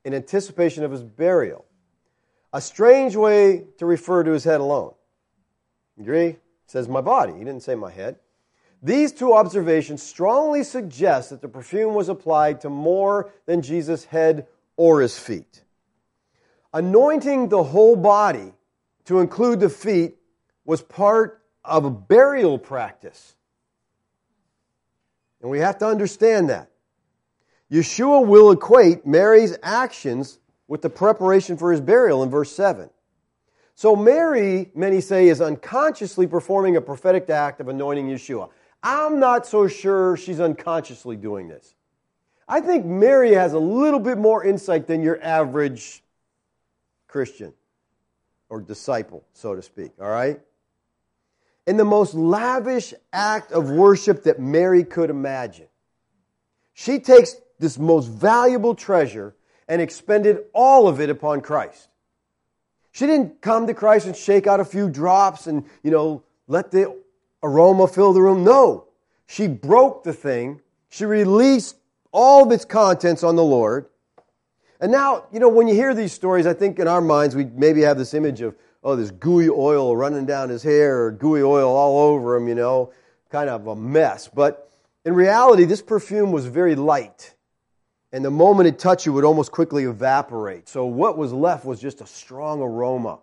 [0.07, 1.65] in anticipation of his burial.
[2.53, 4.93] A strange way to refer to his head alone.
[5.99, 6.27] Agree?
[6.27, 7.33] It says my body.
[7.33, 8.15] He didn't say my head.
[8.81, 14.47] These two observations strongly suggest that the perfume was applied to more than Jesus' head
[14.77, 15.63] or his feet.
[16.73, 18.53] Anointing the whole body
[19.05, 20.15] to include the feet
[20.63, 23.35] was part of a burial practice.
[25.41, 26.71] And we have to understand that.
[27.71, 32.89] Yeshua will equate Mary's actions with the preparation for his burial in verse 7.
[33.75, 38.49] So Mary, many say, is unconsciously performing a prophetic act of anointing Yeshua.
[38.81, 41.75] I'm not so sure she's unconsciously doing this.
[42.47, 46.01] I think Mary has a little bit more insight than your average
[47.07, 47.53] Christian
[48.49, 50.39] or disciple, so to speak, all right?
[51.65, 55.67] In the most lavish act of worship that Mary could imagine,
[56.73, 59.35] she takes this most valuable treasure
[59.67, 61.89] and expended all of it upon Christ.
[62.91, 66.71] She didn't come to Christ and shake out a few drops and, you know, let
[66.71, 66.95] the
[67.43, 68.43] aroma fill the room.
[68.43, 68.85] No.
[69.27, 70.61] She broke the thing.
[70.89, 71.75] She released
[72.11, 73.87] all of its contents on the Lord.
[74.79, 77.45] And now, you know, when you hear these stories, I think in our minds we
[77.45, 81.41] maybe have this image of, oh, this gooey oil running down his hair or gooey
[81.41, 82.93] oil all over him, you know,
[83.29, 84.27] kind of a mess.
[84.27, 84.71] But
[85.03, 87.33] in reality, this perfume was very light.
[88.11, 90.69] And the moment it touched you, it would almost quickly evaporate.
[90.69, 93.19] So what was left was just a strong aroma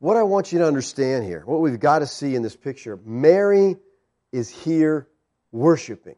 [0.00, 2.98] what I want you to understand here, what we've got to see in this picture,
[3.04, 3.76] Mary
[4.32, 5.08] is here
[5.50, 6.14] worshiping.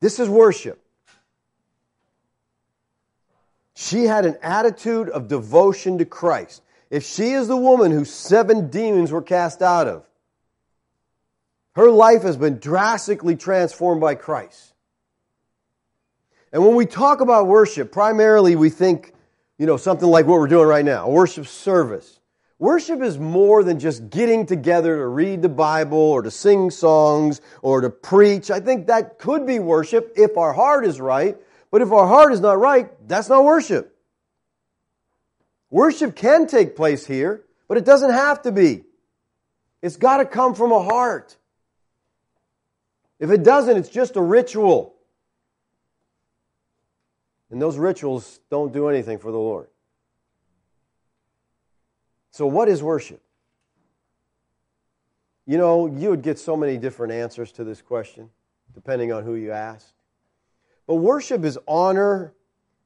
[0.00, 0.82] This is worship.
[3.74, 6.62] She had an attitude of devotion to Christ.
[6.88, 10.06] If she is the woman whose seven demons were cast out of,
[11.74, 14.72] her life has been drastically transformed by Christ.
[16.52, 19.12] And when we talk about worship, primarily we think,
[19.58, 22.20] you know, something like what we're doing right now, worship service.
[22.58, 27.42] Worship is more than just getting together to read the Bible or to sing songs
[27.60, 28.50] or to preach.
[28.50, 31.36] I think that could be worship if our heart is right.
[31.70, 33.94] But if our heart is not right, that's not worship.
[35.68, 38.84] Worship can take place here, but it doesn't have to be.
[39.82, 41.36] It's got to come from a heart.
[43.18, 44.95] If it doesn't, it's just a ritual.
[47.50, 49.68] And those rituals don't do anything for the Lord.
[52.30, 53.22] So, what is worship?
[55.46, 58.30] You know, you would get so many different answers to this question,
[58.74, 59.92] depending on who you ask.
[60.86, 62.34] But worship is honor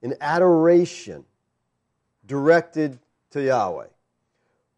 [0.02, 1.24] and adoration
[2.26, 2.98] directed
[3.30, 3.86] to Yahweh.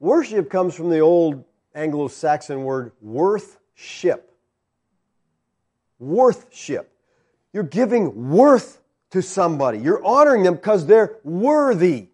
[0.01, 4.33] Worship comes from the old Anglo Saxon word worthship.
[5.99, 6.93] Worthship.
[7.53, 8.82] You're giving worth
[9.13, 9.79] to somebody.
[9.79, 12.09] You're honoring them because they're worthy.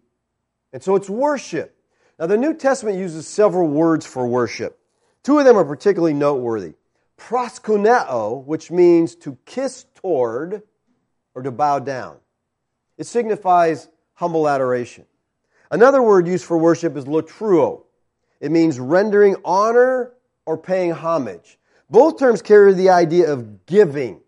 [0.71, 1.75] And so it's worship.
[2.19, 4.77] Now, the New Testament uses several words for worship.
[5.23, 6.73] Two of them are particularly noteworthy.
[7.17, 10.61] Proskuneo, which means to kiss toward
[11.33, 12.17] or to bow down.
[12.97, 15.05] It signifies humble adoration.
[15.71, 17.83] Another word used for worship is latreuo.
[18.41, 20.13] It means rendering honor
[20.45, 21.57] or paying homage.
[21.89, 24.21] Both terms carry the idea of giving.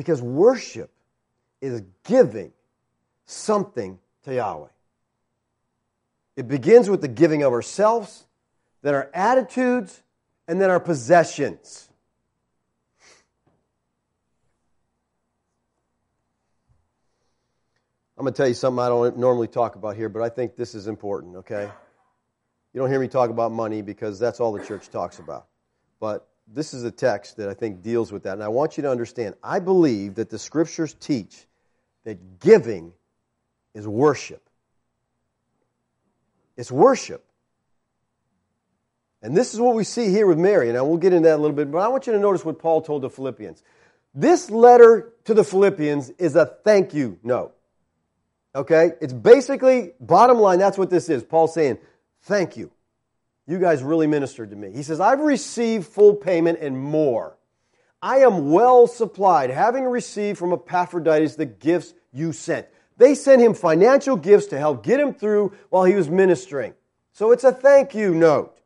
[0.00, 0.90] Because worship
[1.60, 2.52] is giving
[3.26, 4.68] something to Yahweh.
[6.36, 8.26] It begins with the giving of ourselves,
[8.80, 10.02] then our attitudes,
[10.48, 11.90] and then our possessions.
[18.16, 20.56] I'm going to tell you something I don't normally talk about here, but I think
[20.56, 21.70] this is important, okay?
[22.72, 25.48] You don't hear me talk about money because that's all the church talks about.
[26.00, 28.34] But this is a text that I think deals with that.
[28.34, 31.46] And I want you to understand I believe that the scriptures teach
[32.04, 32.92] that giving
[33.74, 34.42] is worship.
[36.56, 37.24] It's worship.
[39.22, 40.70] And this is what we see here with Mary.
[40.70, 42.58] And we'll get into that a little bit, but I want you to notice what
[42.58, 43.62] Paul told the Philippians.
[44.14, 47.54] This letter to the Philippians is a thank you note.
[48.54, 48.92] Okay?
[49.00, 51.22] It's basically, bottom line, that's what this is.
[51.22, 51.78] Paul saying,
[52.22, 52.70] thank you.
[53.50, 54.70] You guys really ministered to me.
[54.70, 57.36] He says, I've received full payment and more.
[58.00, 62.68] I am well supplied, having received from Epaphroditus the gifts you sent.
[62.96, 66.74] They sent him financial gifts to help get him through while he was ministering.
[67.12, 68.56] So it's a thank you note.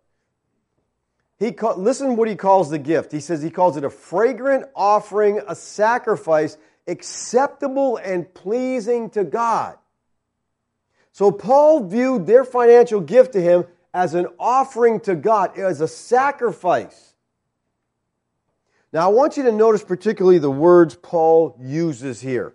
[1.39, 3.11] He call, listen what he calls the gift.
[3.11, 9.79] He says he calls it a fragrant offering, a sacrifice acceptable and pleasing to God.
[11.13, 13.65] So Paul viewed their financial gift to him
[13.95, 17.15] as an offering to God, as a sacrifice.
[18.93, 22.55] Now, I want you to notice particularly the words Paul uses here.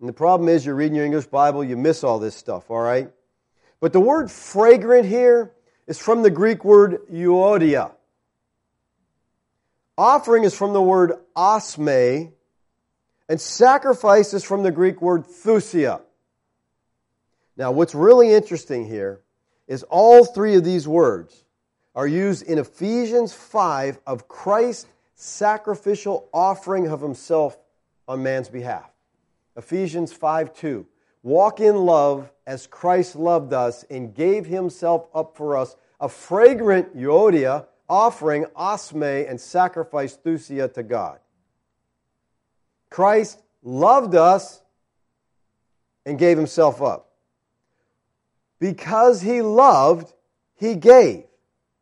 [0.00, 2.80] And the problem is, you're reading your English Bible, you miss all this stuff, all
[2.80, 3.10] right?
[3.80, 5.52] But the word fragrant here
[5.86, 7.92] is from the Greek word euodia.
[9.96, 12.32] Offering is from the word osme,
[13.28, 16.00] and sacrifice is from the Greek word thusia.
[17.56, 19.23] Now, what's really interesting here
[19.66, 21.44] is all three of these words
[21.94, 27.56] are used in Ephesians 5 of Christ's sacrificial offering of himself
[28.08, 28.90] on man's behalf.
[29.56, 30.86] Ephesians 5 2.
[31.22, 36.96] Walk in love as Christ loved us and gave himself up for us, a fragrant
[36.96, 41.18] euodia offering, osme, and sacrifice thusia to God.
[42.90, 44.60] Christ loved us
[46.04, 47.13] and gave himself up.
[48.64, 50.14] Because he loved,
[50.54, 51.24] he gave.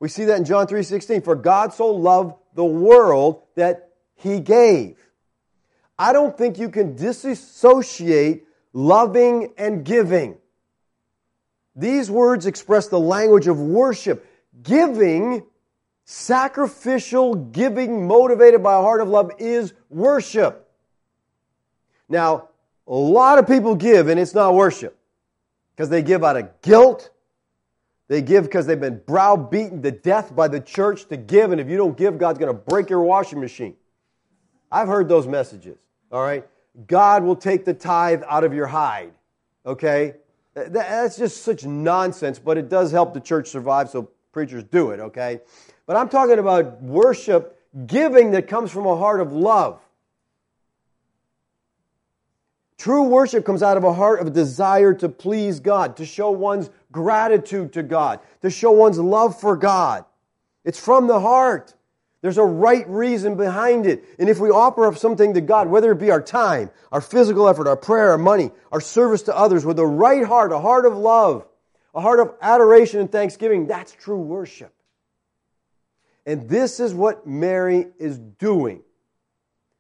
[0.01, 4.99] We see that in John 3:16, for God so loved the world that he gave.
[5.97, 10.39] I don't think you can disassociate loving and giving.
[11.77, 14.27] These words express the language of worship.
[14.65, 15.45] Giving,
[16.05, 20.69] sacrificial giving motivated by a heart of love is worship.
[22.09, 22.49] Now,
[22.89, 24.99] a lot of people give and it's not worship
[25.83, 27.11] because they give out of guilt.
[28.07, 31.69] They give because they've been browbeaten to death by the church to give, and if
[31.69, 33.75] you don't give, God's going to break your washing machine.
[34.71, 35.79] I've heard those messages,
[36.13, 36.47] all right?
[36.87, 39.11] God will take the tithe out of your hide,
[39.67, 40.15] okay?
[40.55, 45.01] That's just such nonsense, but it does help the church survive, so preachers do it,
[45.01, 45.41] okay?
[45.87, 49.81] But I'm talking about worship, giving that comes from a heart of love.
[52.83, 56.69] True worship comes out of a heart of desire to please God, to show one's
[56.91, 60.05] gratitude to God, to show one's love for God.
[60.65, 61.75] It's from the heart.
[62.23, 64.03] There's a right reason behind it.
[64.19, 67.49] And if we offer up something to God, whether it be our time, our physical
[67.49, 70.85] effort, our prayer, our money, our service to others, with a right heart, a heart
[70.85, 71.47] of love,
[71.95, 74.75] a heart of adoration and thanksgiving, that's true worship.
[76.27, 78.83] And this is what Mary is doing.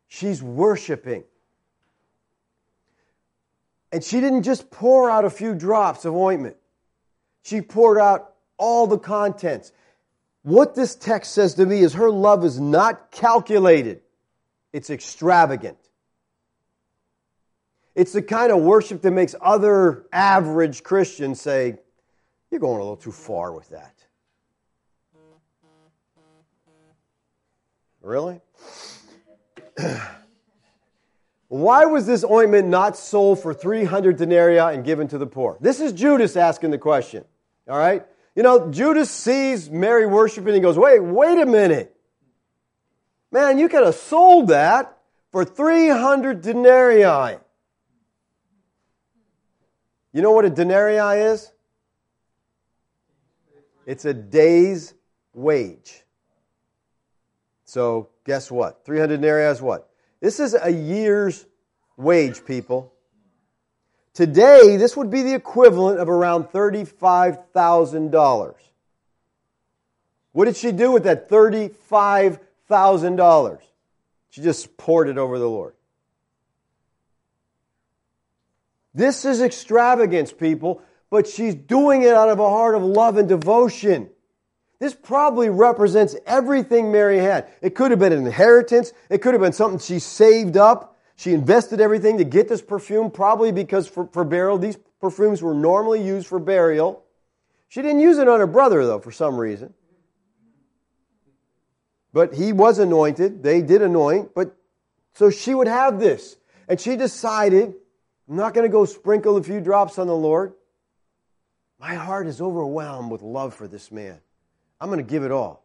[0.07, 1.25] She's worshiping.
[3.93, 6.57] And she didn't just pour out a few drops of ointment,
[7.43, 9.73] she poured out all the contents.
[10.45, 14.01] What this text says to me is her love is not calculated,
[14.73, 15.79] it's extravagant.
[17.95, 21.77] It's the kind of worship that makes other average Christians say,
[22.51, 23.95] You're going a little too far with that.
[28.01, 28.41] Really?
[31.53, 35.59] Why was this ointment not sold for 300 denarii and given to the poor?
[35.61, 37.27] This is Judas asking the question.
[37.69, 38.07] All right?
[38.35, 41.95] You know, Judas sees Mary worshiping and goes, wait, wait a minute.
[43.31, 44.97] Man, you could have sold that
[45.31, 47.37] for 300 denarii.
[50.15, 51.53] You know what a denarii is?
[53.85, 54.95] It's a day's
[55.35, 56.03] wage.
[57.67, 58.87] So, guess what?
[58.87, 59.92] 300 denarii is what?
[60.23, 61.45] This is a year's
[61.97, 62.95] wage, people.
[64.15, 68.55] Today, this would be the equivalent of around $35,000.
[70.31, 73.59] What did she do with that $35,000?
[74.31, 75.75] She just poured it over the Lord.
[78.95, 83.29] This is extravagance, people, but she's doing it out of a heart of love and
[83.29, 84.09] devotion.
[84.83, 87.47] This probably represents everything Mary had.
[87.61, 88.93] It could have been an inheritance.
[89.09, 90.99] It could have been something she saved up.
[91.15, 95.55] She invested everything to get this perfume, probably because for, for burial, these perfumes were
[95.55, 97.05] normally used for burial.
[97.69, 99.73] She didn't use it on her brother, though, for some reason.
[102.13, 103.45] But he was anointed.
[103.45, 104.35] They did anoint.
[104.35, 104.57] But
[105.13, 106.39] so she would have this.
[106.67, 107.73] And she decided,
[108.29, 110.55] I'm not going to go sprinkle a few drops on the Lord.
[111.79, 114.19] My heart is overwhelmed with love for this man.
[114.83, 115.65] I'm going to give it all.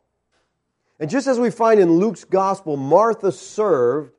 [0.99, 4.11] And just as we find in Luke's gospel, Martha served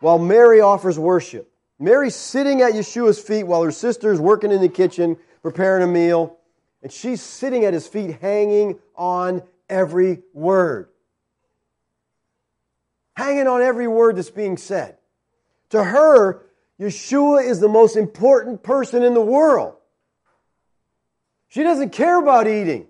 [0.00, 1.48] while Mary offers worship.
[1.78, 6.36] Mary's sitting at Yeshua's feet while her sister's working in the kitchen preparing a meal,
[6.82, 10.88] and she's sitting at his feet hanging on every word.
[13.14, 14.96] Hanging on every word that's being said.
[15.70, 16.42] To her,
[16.80, 19.76] Yeshua is the most important person in the world.
[21.50, 22.88] She doesn't care about eating.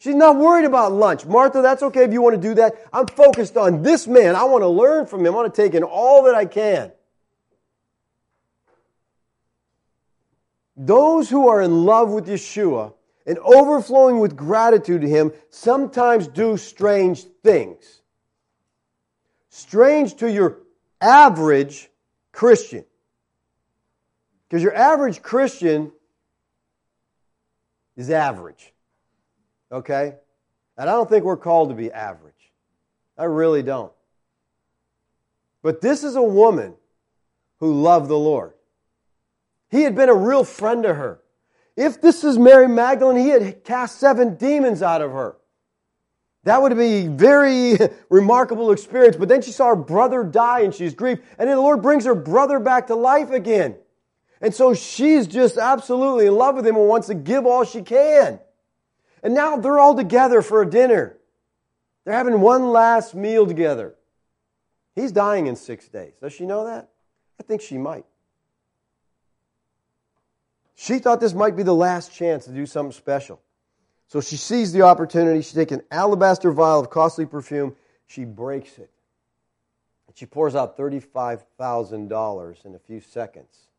[0.00, 1.26] She's not worried about lunch.
[1.26, 2.88] Martha, that's okay if you want to do that.
[2.90, 4.34] I'm focused on this man.
[4.34, 5.34] I want to learn from him.
[5.34, 6.90] I want to take in all that I can.
[10.74, 12.94] Those who are in love with Yeshua
[13.26, 18.00] and overflowing with gratitude to him sometimes do strange things.
[19.50, 20.60] Strange to your
[21.02, 21.90] average
[22.32, 22.86] Christian.
[24.48, 25.92] Because your average Christian
[27.98, 28.72] is average.
[29.70, 30.14] Okay?
[30.76, 32.34] And I don't think we're called to be average.
[33.16, 33.92] I really don't.
[35.62, 36.74] But this is a woman
[37.58, 38.54] who loved the Lord.
[39.70, 41.20] He had been a real friend to her.
[41.76, 45.36] If this is Mary Magdalene, he had cast seven demons out of her.
[46.44, 47.76] That would be a very
[48.08, 49.16] remarkable experience.
[49.16, 51.22] But then she saw her brother die and she's grieved.
[51.38, 53.76] And then the Lord brings her brother back to life again.
[54.40, 57.82] And so she's just absolutely in love with him and wants to give all she
[57.82, 58.40] can.
[59.22, 61.18] And now they're all together for a dinner.
[62.04, 63.94] They're having one last meal together.
[64.94, 66.14] He's dying in six days.
[66.20, 66.88] Does she know that?
[67.38, 68.04] I think she might.
[70.74, 73.40] She thought this might be the last chance to do something special.
[74.08, 75.42] So she sees the opportunity.
[75.42, 77.76] She takes an alabaster vial of costly perfume.
[78.06, 78.90] She breaks it.
[80.08, 83.69] And she pours out $35,000 in a few seconds.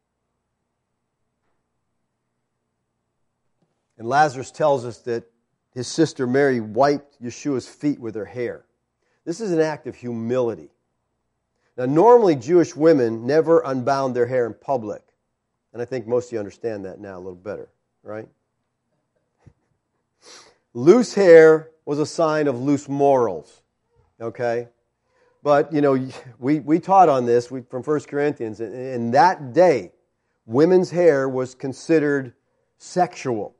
[4.01, 5.25] And Lazarus tells us that
[5.75, 8.65] his sister Mary wiped Yeshua's feet with her hair.
[9.25, 10.71] This is an act of humility.
[11.77, 15.03] Now, normally Jewish women never unbound their hair in public.
[15.71, 17.69] And I think most of you understand that now a little better,
[18.01, 18.27] right?
[20.73, 23.61] loose hair was a sign of loose morals,
[24.19, 24.67] okay?
[25.43, 28.61] But, you know, we, we taught on this from 1 Corinthians.
[28.61, 29.91] In that day,
[30.47, 32.33] women's hair was considered
[32.79, 33.55] sexual.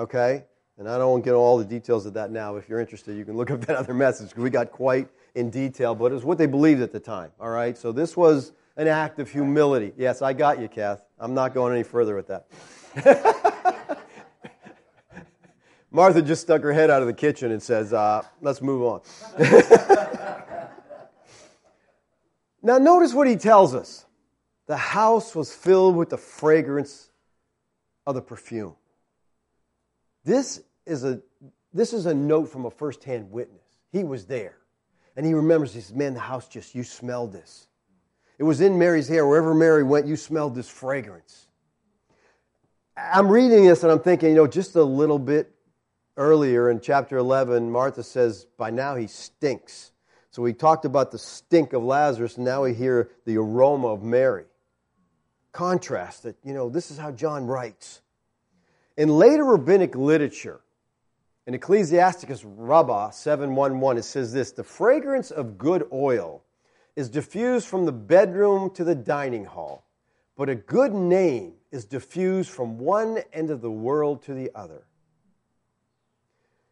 [0.00, 0.44] Okay?
[0.78, 2.56] And I don't get all the details of that now.
[2.56, 5.50] If you're interested, you can look up that other message because we got quite in
[5.50, 7.30] detail, but it was what they believed at the time.
[7.38, 7.76] All right?
[7.76, 9.92] So this was an act of humility.
[9.98, 11.04] Yes, I got you, Kath.
[11.18, 12.46] I'm not going any further with that.
[15.90, 19.02] Martha just stuck her head out of the kitchen and says, uh, let's move on.
[22.62, 24.06] now, notice what he tells us.
[24.66, 27.10] The house was filled with the fragrance
[28.06, 28.76] of the perfume.
[30.30, 31.20] This is a,
[31.74, 33.66] this is a note from a firsthand witness.
[33.90, 34.58] He was there.
[35.16, 37.66] And he remembers, he says, Man, the house just, you smelled this.
[38.38, 39.26] It was in Mary's hair.
[39.26, 41.48] Wherever Mary went, you smelled this fragrance.
[42.96, 45.52] I'm reading this and I'm thinking, you know, just a little bit
[46.16, 49.90] earlier in chapter 11, Martha says, By now he stinks.
[50.30, 54.04] So we talked about the stink of Lazarus, and now we hear the aroma of
[54.04, 54.44] Mary.
[55.50, 58.00] Contrast that, you know, this is how John writes.
[59.00, 60.60] In later rabbinic literature,
[61.46, 66.42] In Ecclesiasticus Rabbah 711, it says this The fragrance of good oil
[66.96, 69.86] is diffused from the bedroom to the dining hall,
[70.36, 74.84] but a good name is diffused from one end of the world to the other.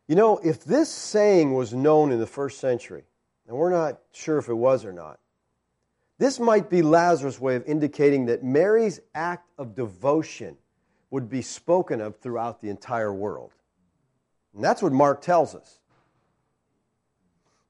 [0.06, 3.04] You know, if this saying was known in the first century,
[3.46, 5.18] and we're not sure if it was or not,
[6.18, 10.58] this might be Lazarus' way of indicating that Mary's act of devotion
[11.10, 13.52] would be spoken of throughout the entire world.
[14.54, 15.78] And that's what Mark tells us.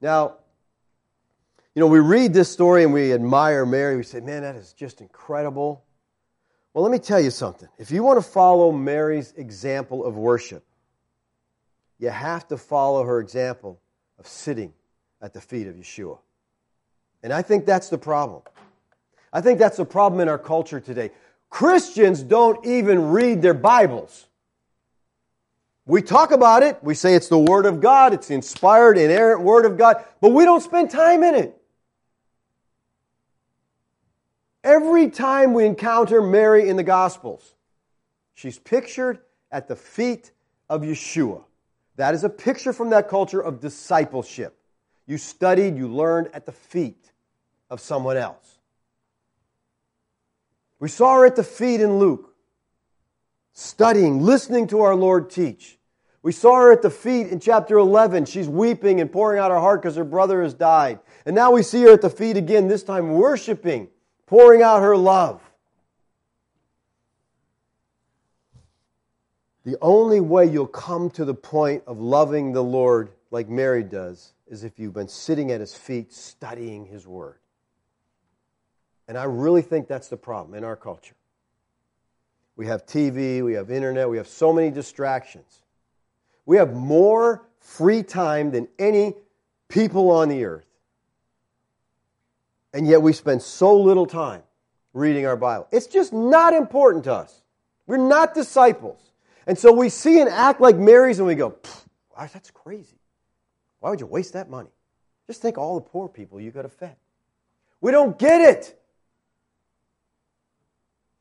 [0.01, 0.35] Now,
[1.75, 3.95] you know, we read this story and we admire Mary.
[3.95, 5.83] We say, man, that is just incredible.
[6.73, 7.69] Well, let me tell you something.
[7.77, 10.65] If you want to follow Mary's example of worship,
[11.99, 13.79] you have to follow her example
[14.17, 14.73] of sitting
[15.21, 16.17] at the feet of Yeshua.
[17.23, 18.41] And I think that's the problem.
[19.31, 21.11] I think that's the problem in our culture today.
[21.49, 24.27] Christians don't even read their Bibles.
[25.85, 29.41] We talk about it, we say it's the Word of God, it's the inspired, inerrant
[29.41, 31.59] Word of God, but we don't spend time in it.
[34.63, 37.55] Every time we encounter Mary in the Gospels,
[38.35, 39.19] she's pictured
[39.51, 40.31] at the feet
[40.69, 41.43] of Yeshua.
[41.95, 44.55] That is a picture from that culture of discipleship.
[45.07, 47.11] You studied, you learned at the feet
[47.71, 48.58] of someone else.
[50.79, 52.33] We saw her at the feet in Luke,
[53.53, 55.77] studying, listening to our Lord teach.
[56.21, 58.25] We saw her at the feet in chapter 11.
[58.25, 60.99] She's weeping and pouring out her heart because her brother has died.
[61.25, 63.89] And now we see her at the feet again, this time worshiping,
[64.25, 65.41] pouring out her love.
[69.65, 74.33] The only way you'll come to the point of loving the Lord like Mary does
[74.47, 77.37] is if you've been sitting at his feet studying his word.
[79.09, 81.15] And I really think that's the problem in our culture.
[82.55, 85.63] We have TV, we have internet, we have so many distractions.
[86.45, 89.15] We have more free time than any
[89.67, 90.67] people on the earth.
[92.71, 94.43] And yet we spend so little time
[94.93, 95.67] reading our Bible.
[95.71, 97.41] It's just not important to us.
[97.87, 99.01] We're not disciples.
[99.47, 101.55] And so we see and act like Mary's and we go,
[102.15, 102.99] that's crazy.
[103.79, 104.69] Why would you waste that money?
[105.25, 106.95] Just think all the poor people you could fed.
[107.81, 108.78] We don't get it.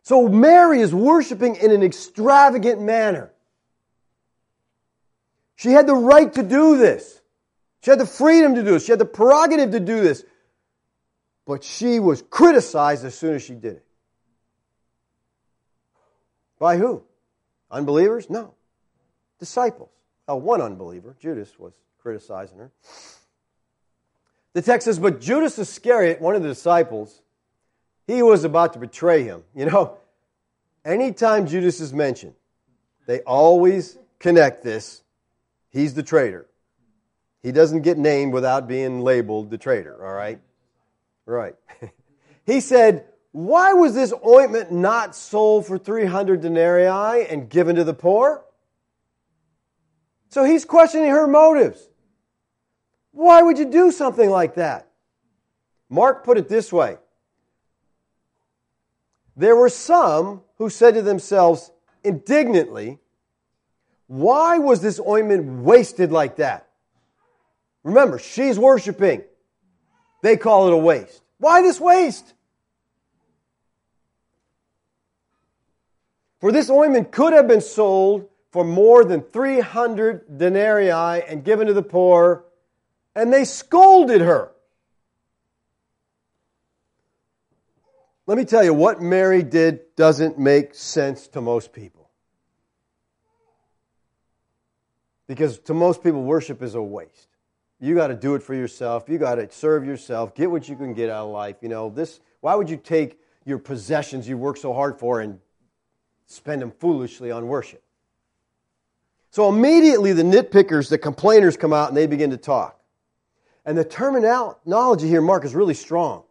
[0.09, 3.31] So Mary is worshiping in an extravagant manner.
[5.55, 7.21] She had the right to do this.
[7.83, 8.87] She had the freedom to do this.
[8.87, 10.25] She had the prerogative to do this.
[11.45, 13.85] But she was criticized as soon as she did it.
[16.59, 17.03] By who?
[17.71, 18.31] Unbelievers?
[18.31, 18.55] No.
[19.39, 19.91] Disciples.
[20.27, 22.73] Well, one unbeliever, Judas, was criticizing her.
[24.55, 27.21] The text says, But Judas Iscariot, one of the disciples,
[28.09, 29.45] he was about to betray him.
[29.55, 29.99] You know,
[30.85, 32.35] anytime Judas is mentioned,
[33.07, 35.03] they always connect this.
[35.69, 36.47] He's the traitor.
[37.43, 40.41] He doesn't get named without being labeled the traitor, all right?
[41.27, 41.55] Right.
[42.47, 47.95] he said, why was this ointment not sold for 300 denarii and given to the
[47.95, 48.43] poor?
[50.31, 51.87] So he's questioning her motives.
[53.13, 54.89] Why would you do something like that?
[55.91, 56.97] Mark put it this way
[59.39, 61.70] There were some who said to themselves
[62.03, 62.99] indignantly,
[64.09, 66.68] Why was this ointment wasted like that?
[67.84, 69.22] Remember, she's worshiping.
[70.22, 71.22] They call it a waste.
[71.39, 72.34] Why this waste?
[76.41, 81.72] For this ointment could have been sold for more than 300 denarii and given to
[81.72, 82.45] the poor,
[83.14, 84.51] and they scolded her.
[88.29, 92.11] Let me tell you, what Mary did doesn't make sense to most people.
[95.26, 97.29] Because to most people, worship is a waste.
[97.81, 99.09] You got to do it for yourself.
[99.09, 100.35] You got to serve yourself.
[100.35, 101.57] Get what you can get out of life.
[101.62, 105.41] You know, this, why would you take your possessions you work so hard for and
[106.26, 107.83] spend them foolishly on worship.
[109.31, 112.79] So immediately the nitpickers, the complainers come out and they begin to talk.
[113.64, 116.24] And the terminology here, Mark, is really strong.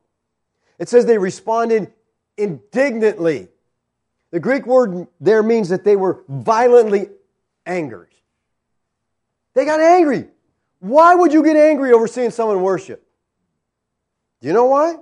[0.79, 1.91] It says they responded
[2.37, 3.49] indignantly.
[4.31, 7.09] The Greek word there means that they were violently
[7.65, 8.13] angered.
[9.53, 10.27] They got angry.
[10.79, 13.03] Why would you get angry over seeing someone worship?
[14.41, 14.97] Do you know why?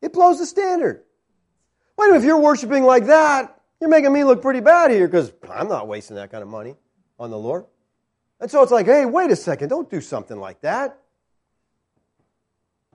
[0.00, 1.02] It blows the standard.
[1.96, 5.06] Wait a minute, if you're worshiping like that, you're making me look pretty bad here
[5.06, 6.76] because I'm not wasting that kind of money
[7.18, 7.66] on the Lord.
[8.40, 10.98] And so it's like, hey, wait a second, don't do something like that.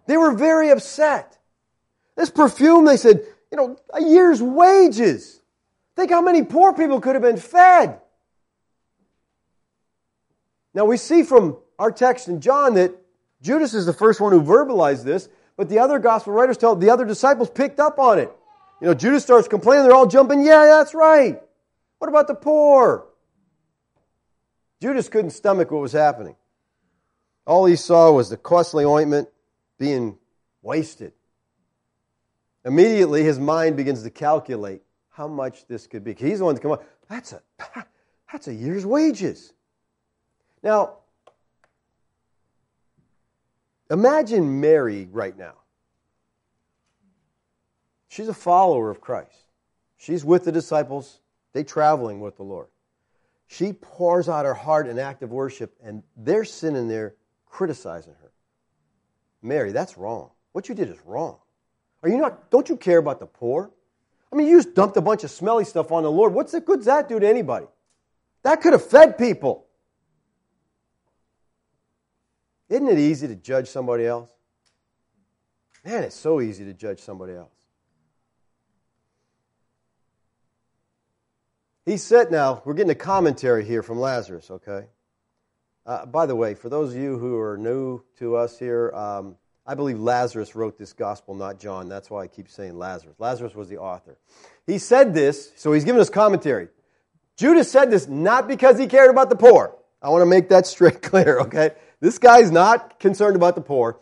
[0.07, 1.37] They were very upset.
[2.15, 5.39] This perfume, they said, you know, a year's wages.
[5.95, 7.99] Think how many poor people could have been fed.
[10.73, 12.95] Now we see from our text in John that
[13.41, 16.89] Judas is the first one who verbalized this, but the other gospel writers tell the
[16.89, 18.31] other disciples picked up on it.
[18.81, 21.41] You know, Judas starts complaining, they're all jumping, yeah, that's right.
[21.97, 23.05] What about the poor?
[24.81, 26.35] Judas couldn't stomach what was happening.
[27.45, 29.29] All he saw was the costly ointment
[29.77, 30.17] being
[30.61, 31.13] wasted.
[32.65, 36.13] Immediately, his mind begins to calculate how much this could be.
[36.13, 36.83] He's the one to come up.
[37.09, 37.41] That's a,
[38.31, 39.53] that's a year's wages.
[40.61, 40.97] Now,
[43.89, 45.53] imagine Mary right now.
[48.09, 49.47] She's a follower of Christ.
[49.97, 51.19] She's with the disciples.
[51.53, 52.67] They traveling with the Lord.
[53.47, 57.15] She pours out her heart in active worship, and they're sitting there
[57.45, 58.31] criticizing her.
[59.41, 60.31] Mary, that's wrong.
[60.51, 61.37] What you did is wrong.
[62.03, 63.71] Are you not, don't you care about the poor?
[64.31, 66.33] I mean, you just dumped a bunch of smelly stuff on the Lord.
[66.33, 67.67] What's the good that do to anybody?
[68.43, 69.65] That could have fed people.
[72.69, 74.29] Isn't it easy to judge somebody else?
[75.85, 77.51] Man, it's so easy to judge somebody else.
[81.85, 84.87] He said, now, we're getting a commentary here from Lazarus, okay?
[85.87, 89.37] Uh, by the way, for those of you who are new to us here, um,
[89.65, 91.87] I believe Lazarus wrote this gospel, not John.
[91.87, 93.15] That's why I keep saying Lazarus.
[93.19, 94.17] Lazarus was the author.
[94.65, 96.67] He said this, so he's giving us commentary.
[97.37, 99.77] Judas said this not because he cared about the poor.
[100.01, 101.71] I want to make that straight clear, okay?
[102.01, 103.97] This guy's not concerned about the poor.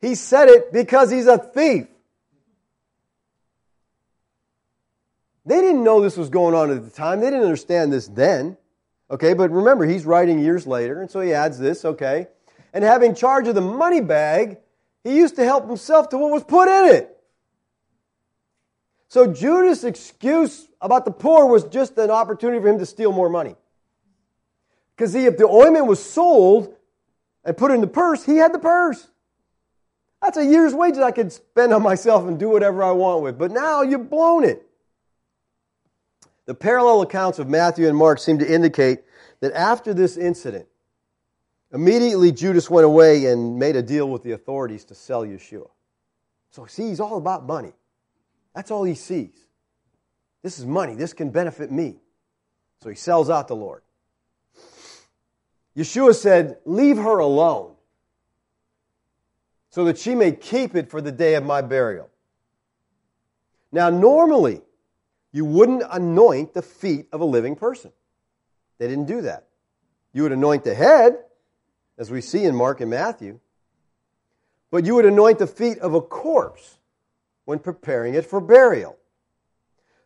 [0.00, 1.88] He said it because he's a thief.
[5.44, 7.20] They didn't know this was going on at the time.
[7.20, 8.56] They didn't understand this then.
[9.12, 12.28] Okay, but remember, he's writing years later, and so he adds this, okay?
[12.72, 14.56] And having charge of the money bag,
[15.04, 17.14] he used to help himself to what was put in it.
[19.08, 23.28] So Judas' excuse about the poor was just an opportunity for him to steal more
[23.28, 23.54] money.
[24.96, 26.74] Because if the ointment was sold
[27.44, 29.08] and put in the purse, he had the purse.
[30.22, 33.38] That's a year's wages I could spend on myself and do whatever I want with.
[33.38, 34.66] But now you've blown it.
[36.46, 39.02] The parallel accounts of Matthew and Mark seem to indicate
[39.40, 40.66] that after this incident,
[41.72, 45.70] immediately Judas went away and made a deal with the authorities to sell Yeshua.
[46.50, 47.72] So, see, he's all about money.
[48.54, 49.46] That's all he sees.
[50.42, 50.94] This is money.
[50.94, 51.96] This can benefit me.
[52.82, 53.82] So he sells out the Lord.
[55.76, 57.74] Yeshua said, Leave her alone
[59.70, 62.10] so that she may keep it for the day of my burial.
[63.70, 64.60] Now, normally,
[65.32, 67.92] you wouldn't anoint the feet of a living person.
[68.78, 69.46] They didn't do that.
[70.12, 71.18] You would anoint the head,
[71.98, 73.40] as we see in Mark and Matthew,
[74.70, 76.78] but you would anoint the feet of a corpse
[77.44, 78.96] when preparing it for burial.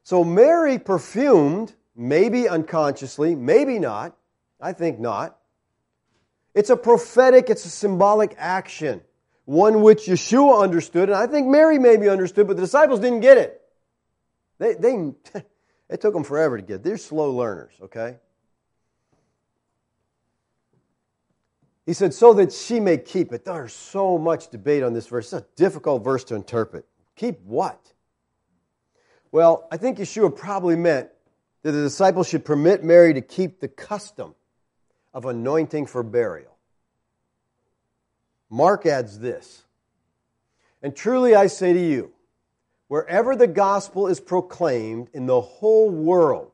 [0.03, 4.17] So Mary perfumed, maybe unconsciously, maybe not.
[4.61, 5.39] I think not.
[6.55, 9.03] It's a prophetic, it's a symbolic action,
[9.45, 13.37] one which Yeshua understood, and I think Mary maybe understood, but the disciples didn't get
[13.37, 13.61] it.
[14.59, 15.13] They, they,
[15.89, 16.83] it took them forever to get.
[16.83, 18.17] They're slow learners, okay?
[21.87, 23.45] He said, so that she may keep it.
[23.45, 25.33] There's so much debate on this verse.
[25.33, 26.85] It's a difficult verse to interpret.
[27.15, 27.93] Keep what?
[29.31, 31.09] Well, I think Yeshua probably meant
[31.63, 34.35] that the disciples should permit Mary to keep the custom
[35.15, 36.57] of anointing for burial.
[38.51, 39.65] Mark adds this.
[40.83, 42.13] And truly I say to you,
[42.89, 46.53] wherever the gospel is proclaimed in the whole world,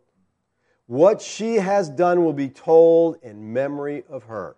[0.87, 4.57] what she has done will be told in memory of her.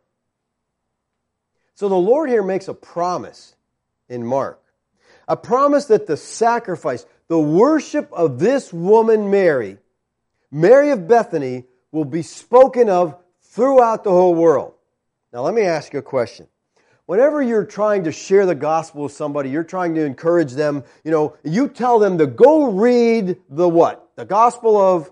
[1.75, 3.57] So the Lord here makes a promise
[4.09, 4.61] in Mark.
[5.27, 9.79] A promise that the sacrifice, the worship of this woman Mary,
[10.51, 14.75] Mary of Bethany, will be spoken of throughout the whole world.
[15.33, 16.47] Now let me ask you a question.
[17.07, 21.11] Whenever you're trying to share the gospel with somebody, you're trying to encourage them, you
[21.11, 24.11] know, you tell them to go read the what?
[24.17, 25.11] The gospel of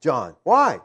[0.00, 0.34] John.
[0.42, 0.80] Why?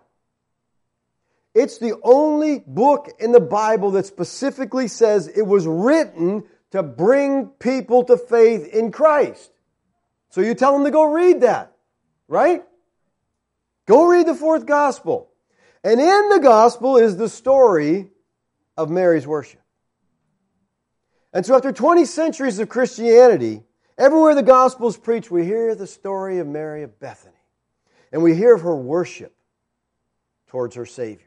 [1.55, 7.47] It's the only book in the Bible that specifically says it was written to bring
[7.47, 9.51] people to faith in Christ.
[10.29, 11.71] So you tell them to go read that,
[12.27, 12.63] right?
[13.88, 15.31] Go read the fourth gospel.
[15.83, 18.11] And in the gospel is the story
[18.75, 19.61] of Mary's worship.
[21.34, 23.63] And so, after 20 centuries of Christianity,
[23.97, 27.34] everywhere the gospel is preached, we hear the story of Mary of Bethany.
[28.11, 29.36] And we hear of her worship
[30.47, 31.25] towards her Savior.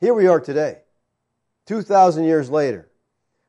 [0.00, 0.78] Here we are today,
[1.66, 2.88] 2,000 years later,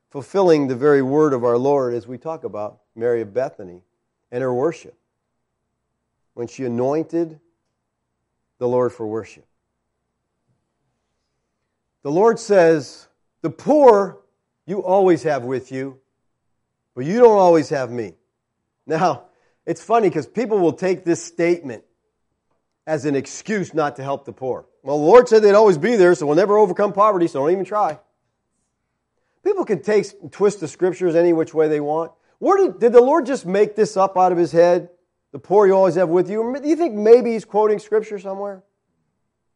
[0.09, 3.82] fulfilling the very word of our Lord as we talk about Mary of Bethany
[4.32, 4.95] and her worship.
[6.34, 7.39] When she anointed
[8.57, 9.45] the Lord for worship.
[12.03, 13.07] The Lord says,
[13.41, 14.20] The poor
[14.72, 15.99] you always have with you,
[16.95, 18.13] but you don't always have me.
[18.88, 19.26] Now,
[19.65, 21.84] it's funny because people will take this statement
[22.88, 24.65] as an excuse not to help the poor.
[24.82, 27.51] Well, the Lord said they'd always be there, so we'll never overcome poverty, so don't
[27.51, 27.99] even try.
[29.43, 32.13] People can take twist the scriptures any which way they want.
[32.39, 34.89] Where did, did the Lord just make this up out of his head?
[35.34, 36.57] The poor you always have with you?
[36.61, 38.63] Do you think maybe he's quoting scripture somewhere?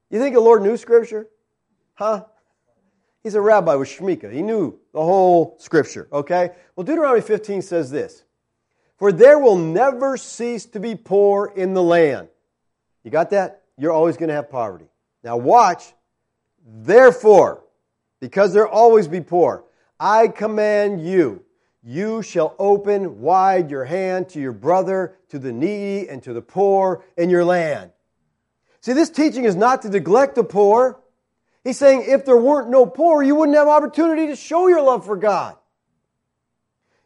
[0.10, 1.28] You think the Lord knew scripture?
[1.94, 2.26] Huh?
[3.26, 4.32] He's a rabbi with Shmika.
[4.32, 6.52] He knew the whole scripture, okay?
[6.76, 8.24] Well, Deuteronomy 15 says this
[8.98, 12.28] For there will never cease to be poor in the land.
[13.04, 13.64] You got that?
[13.80, 14.86] You're always going to have poverty.
[15.24, 15.92] Now, watch.
[16.64, 17.64] Therefore,
[18.20, 19.64] because there always be poor,
[20.00, 21.44] I command you,
[21.82, 26.44] you shall open wide your hand to your brother, to the needy, and to the
[26.44, 27.90] poor in your land.
[28.82, 31.00] See, this teaching is not to neglect the poor.
[31.66, 35.06] He's saying if there weren't no poor, you wouldn't have opportunity to show your love
[35.06, 35.58] for God.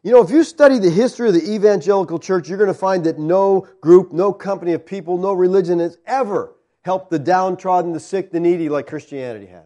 [0.02, 3.04] You know, if you study the history of the evangelical church, you're going to find
[3.04, 8.00] that no group, no company of people, no religion has ever helped the downtrodden, the
[8.00, 9.64] sick, the needy like Christianity has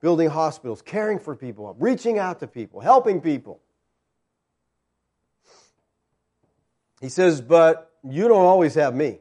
[0.00, 3.60] building hospitals, caring for people, reaching out to people, helping people.
[7.00, 9.18] He says, But you don't always have me.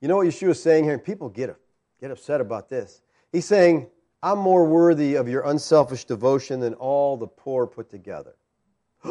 [0.00, 0.94] You know what Yeshua is saying here?
[0.94, 1.54] And people get,
[2.00, 3.02] get upset about this.
[3.32, 3.88] He's saying,
[4.22, 8.34] I'm more worthy of your unselfish devotion than all the poor put together.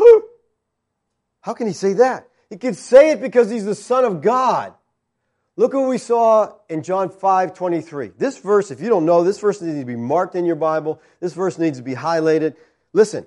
[1.42, 2.28] How can he say that?
[2.50, 4.74] He can say it because he's the Son of God.
[5.56, 8.12] Look what we saw in John 5 23.
[8.18, 11.02] This verse, if you don't know, this verse needs to be marked in your Bible.
[11.20, 12.56] This verse needs to be highlighted.
[12.94, 13.26] Listen,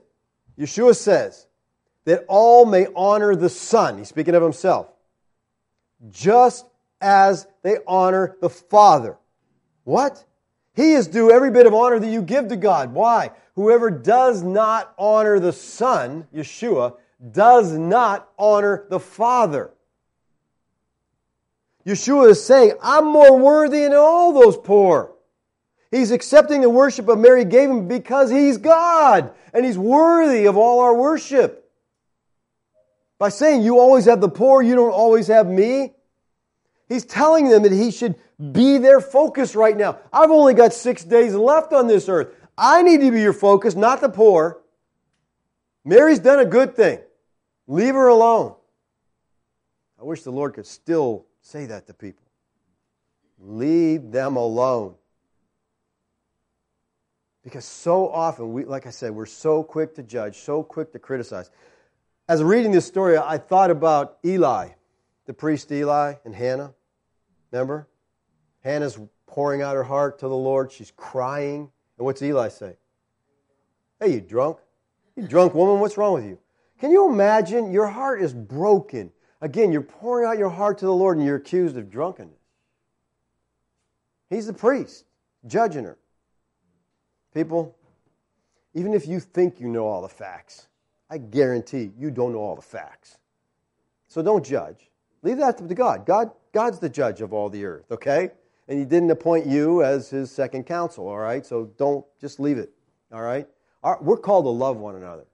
[0.58, 1.46] Yeshua says
[2.04, 3.98] that all may honor the Son.
[3.98, 4.88] He's speaking of himself.
[6.10, 6.66] Just
[7.00, 9.18] as they honor the Father.
[9.84, 10.24] What?
[10.74, 12.92] He is due every bit of honor that you give to God.
[12.92, 13.30] Why?
[13.54, 16.94] Whoever does not honor the Son, Yeshua,
[17.30, 19.70] does not honor the Father.
[21.86, 25.12] Yeshua is saying, I'm more worthy than all those poor.
[25.90, 30.56] He's accepting the worship of Mary gave him because he's God and he's worthy of
[30.56, 31.70] all our worship.
[33.18, 35.92] By saying, You always have the poor, you don't always have me,
[36.88, 38.14] he's telling them that he should
[38.50, 39.98] be their focus right now.
[40.12, 42.34] I've only got six days left on this earth.
[42.56, 44.60] I need to be your focus, not the poor.
[45.84, 47.00] Mary's done a good thing.
[47.66, 48.54] Leave her alone.
[50.00, 52.24] I wish the Lord could still Say that to people.
[53.40, 54.94] Leave them alone.
[57.42, 61.00] Because so often, we, like I said, we're so quick to judge, so quick to
[61.00, 61.50] criticize.
[62.28, 64.68] As reading this story, I thought about Eli,
[65.26, 66.72] the priest Eli and Hannah.
[67.50, 67.88] Remember?
[68.62, 70.70] Hannah's pouring out her heart to the Lord.
[70.70, 71.70] She's crying.
[71.98, 72.76] And what's Eli say?
[74.00, 74.58] Hey, you drunk?
[75.16, 76.38] You drunk woman, what's wrong with you?
[76.80, 77.70] Can you imagine?
[77.70, 79.12] Your heart is broken.
[79.40, 82.38] Again, you're pouring out your heart to the Lord and you're accused of drunkenness.
[84.30, 85.04] He's the priest,
[85.46, 85.98] judging her.
[87.34, 87.76] People,
[88.74, 90.68] even if you think you know all the facts,
[91.10, 93.18] I guarantee you don't know all the facts.
[94.08, 94.90] So don't judge.
[95.22, 96.06] Leave that to God.
[96.06, 98.30] God God's the judge of all the earth, okay?
[98.68, 101.44] And he didn't appoint you as his second counsel, all right?
[101.44, 102.70] So don't just leave it,
[103.12, 103.46] all right?
[104.00, 105.24] we're called to love one another.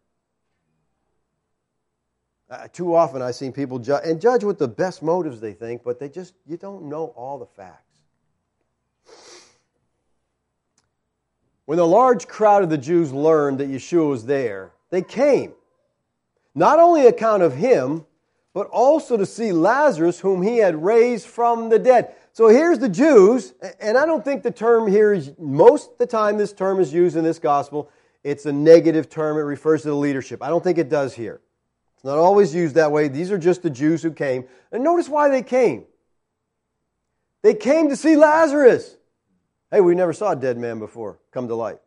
[2.51, 5.85] Uh, too often I've seen people judge and judge with the best motives they think,
[5.85, 7.89] but they just, you don't know all the facts.
[11.67, 15.53] When the large crowd of the Jews learned that Yeshua was there, they came,
[16.55, 18.07] not only account of him,
[18.55, 22.15] but also to see Lazarus, whom he had raised from the dead.
[22.39, 26.39] So here's the Jews, and I don't think the term here is, most the time
[26.39, 27.91] this term is used in this gospel,
[28.23, 29.39] it's a negative term.
[29.39, 30.41] It refers to the leadership.
[30.41, 31.41] I don't think it does here.
[31.97, 33.09] It's not always used that way.
[33.09, 34.45] These are just the Jews who came.
[34.71, 35.87] And notice why they came.
[37.43, 38.97] They came to see Lazarus.
[39.73, 41.81] Hey, we never saw a dead man before come to life.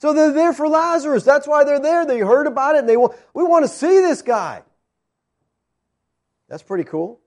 [0.00, 1.24] So they're there for Lazarus.
[1.24, 2.04] That's why they're there.
[2.04, 4.64] They heard about it and they want, we want to see this guy.
[6.50, 7.20] That's pretty cool.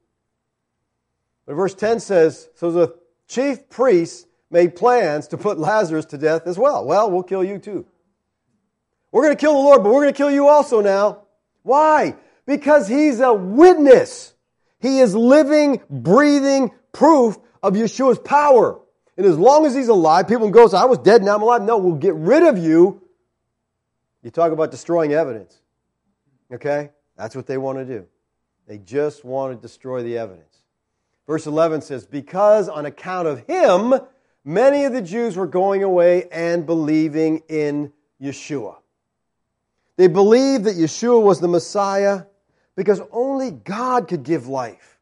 [1.48, 2.96] But verse 10 says, So the
[3.28, 6.86] chief priests made plans to put Lazarus to death as well.
[6.86, 7.88] Well, we'll kill you too.
[9.12, 11.24] We're going to kill the Lord, but we're going to kill you also now.
[11.64, 12.16] Why?
[12.46, 14.34] Because he's a witness.
[14.80, 18.80] He is living, breathing proof of Yeshua's power.
[19.16, 21.64] And as long as he's alive, people can go, I was dead, now I'm alive.
[21.64, 23.02] No, we'll get rid of you.
[24.22, 25.60] You talk about destroying evidence.
[26.52, 26.92] Okay?
[27.16, 28.06] That's what they want to do.
[28.68, 30.57] They just want to destroy the evidence.
[31.28, 33.94] Verse 11 says, Because on account of him,
[34.46, 38.78] many of the Jews were going away and believing in Yeshua.
[39.98, 42.24] They believed that Yeshua was the Messiah
[42.76, 45.00] because only God could give life.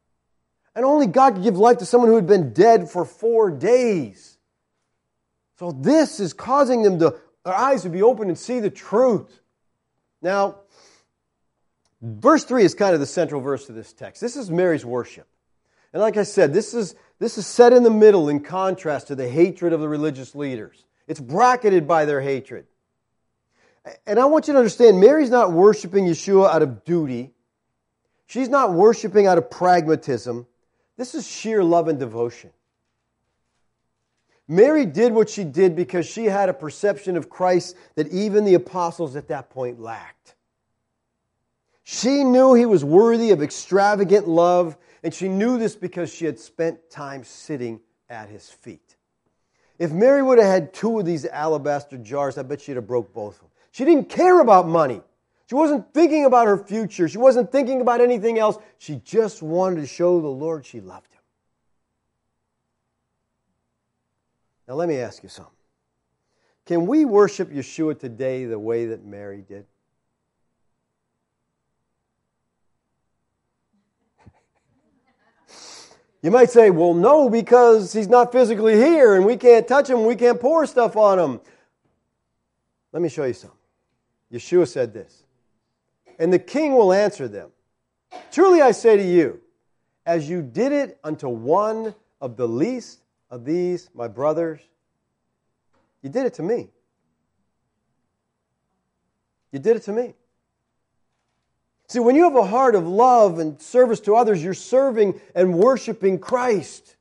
[0.76, 4.38] And only God could give life to someone who had been dead for four days.
[5.60, 9.42] So this is causing them to, their eyes to be open and see the truth.
[10.22, 10.58] Now,
[12.02, 14.22] verse 3 is kind of the central verse of this text.
[14.22, 15.28] This is Mary's worship.
[15.96, 19.16] And like I said, this is, this is set in the middle in contrast to
[19.16, 20.84] the hatred of the religious leaders.
[21.08, 22.66] It's bracketed by their hatred.
[24.06, 27.32] And I want you to understand Mary's not worshiping Yeshua out of duty.
[28.28, 30.46] She's not worshiping out of pragmatism.
[30.98, 32.50] This is sheer love and devotion.
[34.50, 38.56] Mary did what she did because she had a perception of Christ that even the
[38.56, 40.36] apostles at that point lacked.
[41.84, 44.76] She knew he was worthy of extravagant love,
[45.06, 47.80] and she knew this because she had spent time sitting
[48.10, 48.96] at his feet.
[49.78, 53.14] If Mary would have had two of these alabaster jars, I bet she'd have broke
[53.14, 53.50] both of them.
[53.70, 55.04] She didn't care about money.
[55.48, 57.08] She wasn't thinking about her future.
[57.08, 58.58] She wasn't thinking about anything else.
[58.80, 61.22] She just wanted to show the Lord she loved him.
[64.68, 65.54] Now, let me ask you something.
[66.66, 69.68] Can we worship Yeshua today the way that Mary did?
[76.26, 80.06] You might say, well, no, because he's not physically here and we can't touch him,
[80.08, 81.40] we can't pour stuff on him.
[82.92, 83.60] Let me show you something.
[84.34, 85.22] Yeshua said this.
[86.18, 87.52] And the king will answer them
[88.32, 89.40] Truly I say to you,
[90.08, 94.62] as you did it unto one of the least of these, my brothers,
[96.02, 96.72] you did it to me.
[99.52, 100.16] You did it to me.
[101.88, 105.54] See, when you have a heart of love and service to others, you're serving and
[105.54, 106.96] worshiping Christ.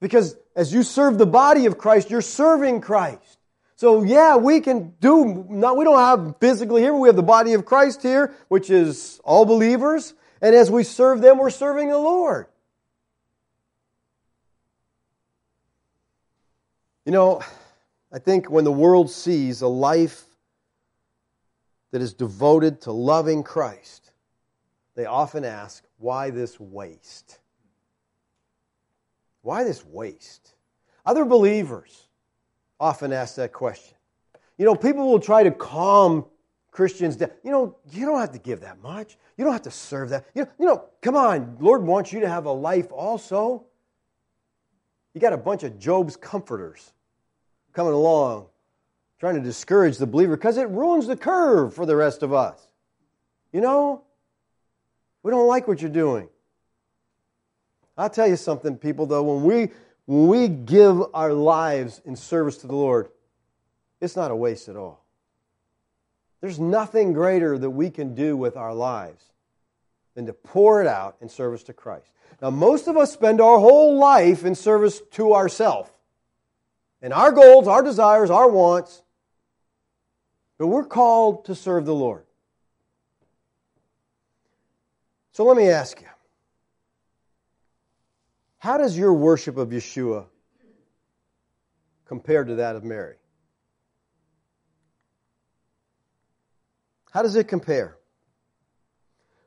[0.00, 3.38] Because as you serve the body of Christ, you're serving Christ.
[3.76, 7.22] So yeah, we can do, not, we don't have physically here, but we have the
[7.22, 10.14] body of Christ here, which is all believers.
[10.40, 12.46] And as we serve them, we're serving the Lord.
[17.04, 17.42] You know,
[18.12, 20.24] I think when the world sees a life
[21.92, 24.12] that is devoted to loving Christ,
[24.94, 27.38] they often ask, why this waste?
[29.42, 30.54] Why this waste?
[31.04, 32.08] Other believers,
[32.78, 33.96] often ask that question.
[34.58, 36.26] You know, people will try to calm
[36.70, 37.30] Christians down.
[37.42, 39.16] You know, you don't have to give that much.
[39.36, 40.26] You don't have to serve that.
[40.34, 43.64] You know, you know, come on, Lord wants you to have a life also.
[45.14, 46.92] You got a bunch of Job's comforters
[47.72, 48.46] coming along
[49.20, 52.66] trying to discourage the believer because it ruins the curve for the rest of us.
[53.52, 54.02] You know,
[55.22, 56.28] we don't like what you're doing.
[57.96, 59.70] I'll tell you something, people, though, when we
[60.06, 63.10] when we give our lives in service to the Lord,
[64.00, 65.04] it's not a waste at all.
[66.40, 69.22] There's nothing greater that we can do with our lives
[70.14, 72.10] than to pour it out in service to Christ.
[72.40, 75.90] Now, most of us spend our whole life in service to ourselves
[77.02, 79.02] and our goals, our desires, our wants,
[80.60, 82.26] but we're called to serve the Lord.
[85.32, 86.06] So let me ask you
[88.58, 90.26] how does your worship of Yeshua
[92.04, 93.16] compare to that of Mary?
[97.10, 97.96] How does it compare?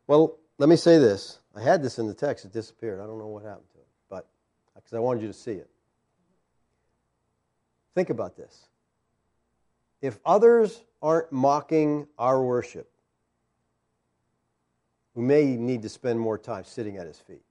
[0.08, 1.38] Well, let me say this.
[1.56, 3.00] I had this in the text, it disappeared.
[3.00, 4.28] I don't know what happened to it, but
[4.74, 5.70] because I wanted you to see it.
[7.94, 8.66] Think about this.
[10.04, 12.92] If others aren't mocking our worship,
[15.16, 17.42] we may need to spend more time sitting at his feet.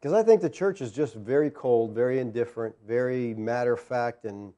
[0.00, 4.24] Because I think the church is just very cold, very indifferent, very matter of fact.
[4.24, 4.52] And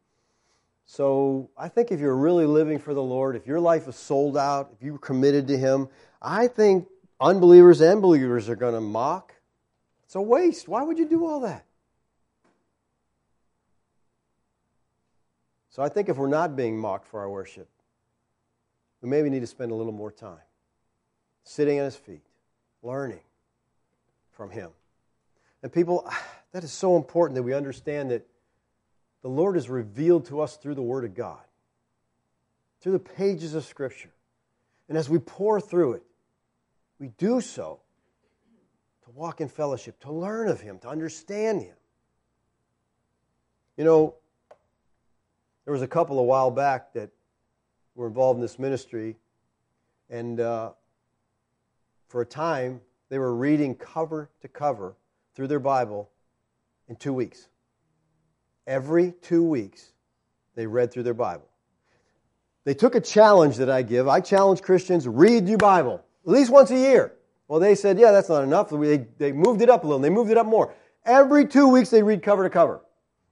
[0.86, 4.38] so I think if you're really living for the Lord, if your life is sold
[4.38, 5.86] out, if you're committed to Him,
[6.22, 6.88] I think
[7.20, 9.34] unbelievers and believers are going to mock.
[10.04, 10.66] It's a waste.
[10.66, 11.66] Why would you do all that?
[15.70, 17.68] So I think if we're not being mocked for our worship,
[19.00, 20.38] we maybe need to spend a little more time
[21.44, 22.24] sitting at His feet,
[22.82, 23.20] learning
[24.32, 24.70] from Him.
[25.62, 26.10] And people,
[26.52, 28.26] that is so important that we understand that
[29.22, 31.40] the Lord is revealed to us through the Word of God,
[32.80, 34.10] through the pages of Scripture.
[34.88, 36.02] And as we pour through it,
[36.98, 37.80] we do so
[39.04, 41.74] to walk in fellowship, to learn of Him, to understand Him.
[43.76, 44.14] You know,
[45.70, 47.10] there was a couple a while back that
[47.94, 49.14] were involved in this ministry,
[50.08, 50.72] and uh,
[52.08, 54.96] for a time, they were reading cover to cover
[55.32, 56.10] through their Bible
[56.88, 57.46] in two weeks.
[58.66, 59.92] Every two weeks,
[60.56, 61.46] they read through their Bible.
[62.64, 64.08] They took a challenge that I give.
[64.08, 67.12] I challenge Christians read your Bible at least once a year.
[67.46, 68.70] Well, they said, yeah, that's not enough.
[68.70, 70.00] They, they moved it up a little.
[70.00, 70.74] They moved it up more.
[71.04, 72.80] Every two weeks, they read cover to cover.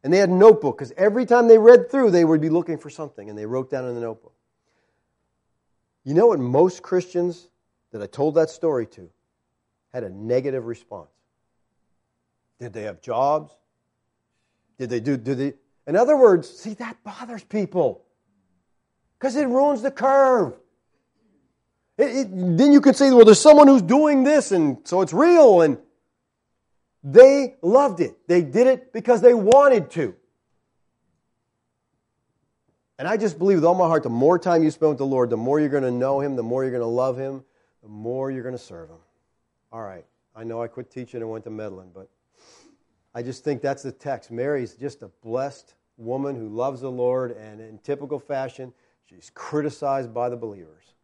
[0.05, 2.79] And they had a notebook because every time they read through, they would be looking
[2.79, 4.35] for something, and they wrote down in the notebook.
[6.05, 7.49] You know what most Christians
[7.93, 9.11] that I told that story to
[9.93, 11.11] had a negative response?
[12.61, 13.53] Did they have jobs?
[14.79, 15.55] Did they do, did they?
[15.87, 18.05] In other words, see, that bothers people
[19.19, 20.55] because it ruins the curve.
[21.97, 25.13] It, it, then you could say, well, there's someone who's doing this, and so it's
[25.13, 25.63] real.
[25.63, 25.79] And
[27.03, 28.17] they loved it.
[28.27, 30.15] They did it because they wanted to.
[32.99, 35.07] And I just believe with all my heart, the more time you spend with the
[35.07, 37.45] Lord, the more you're going to know Him, the more you're going to love Him,
[37.83, 38.99] the more you're going to serve Him.
[39.71, 40.05] All right.
[40.35, 42.09] I know I quit teaching and went to meddling, but
[43.15, 44.31] I just think that's the text.
[44.31, 48.73] Mary's just a blessed woman who loves the Lord, and in typical fashion,
[49.09, 50.95] she's criticized by the believers.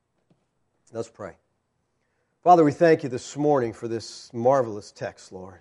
[0.92, 1.36] Let's pray.
[2.42, 5.61] Father, we thank you this morning for this marvelous text, Lord.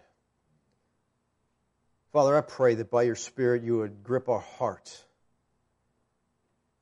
[2.14, 5.04] Father, I pray that by your Spirit you would grip our hearts.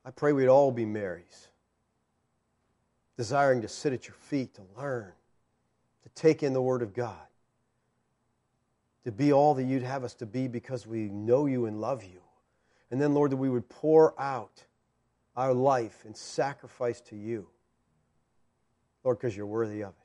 [0.03, 1.47] I pray we'd all be Marys,
[3.15, 5.13] desiring to sit at your feet, to learn,
[6.03, 7.15] to take in the Word of God,
[9.05, 12.03] to be all that you'd have us to be because we know you and love
[12.03, 12.19] you.
[12.89, 14.65] And then, Lord, that we would pour out
[15.37, 17.47] our life in sacrifice to you.
[19.05, 19.95] Lord, because you're worthy of it.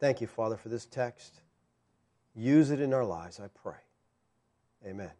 [0.00, 1.42] Thank you, Father, for this text.
[2.36, 3.80] Use it in our lives, I pray.
[4.86, 5.10] Amen.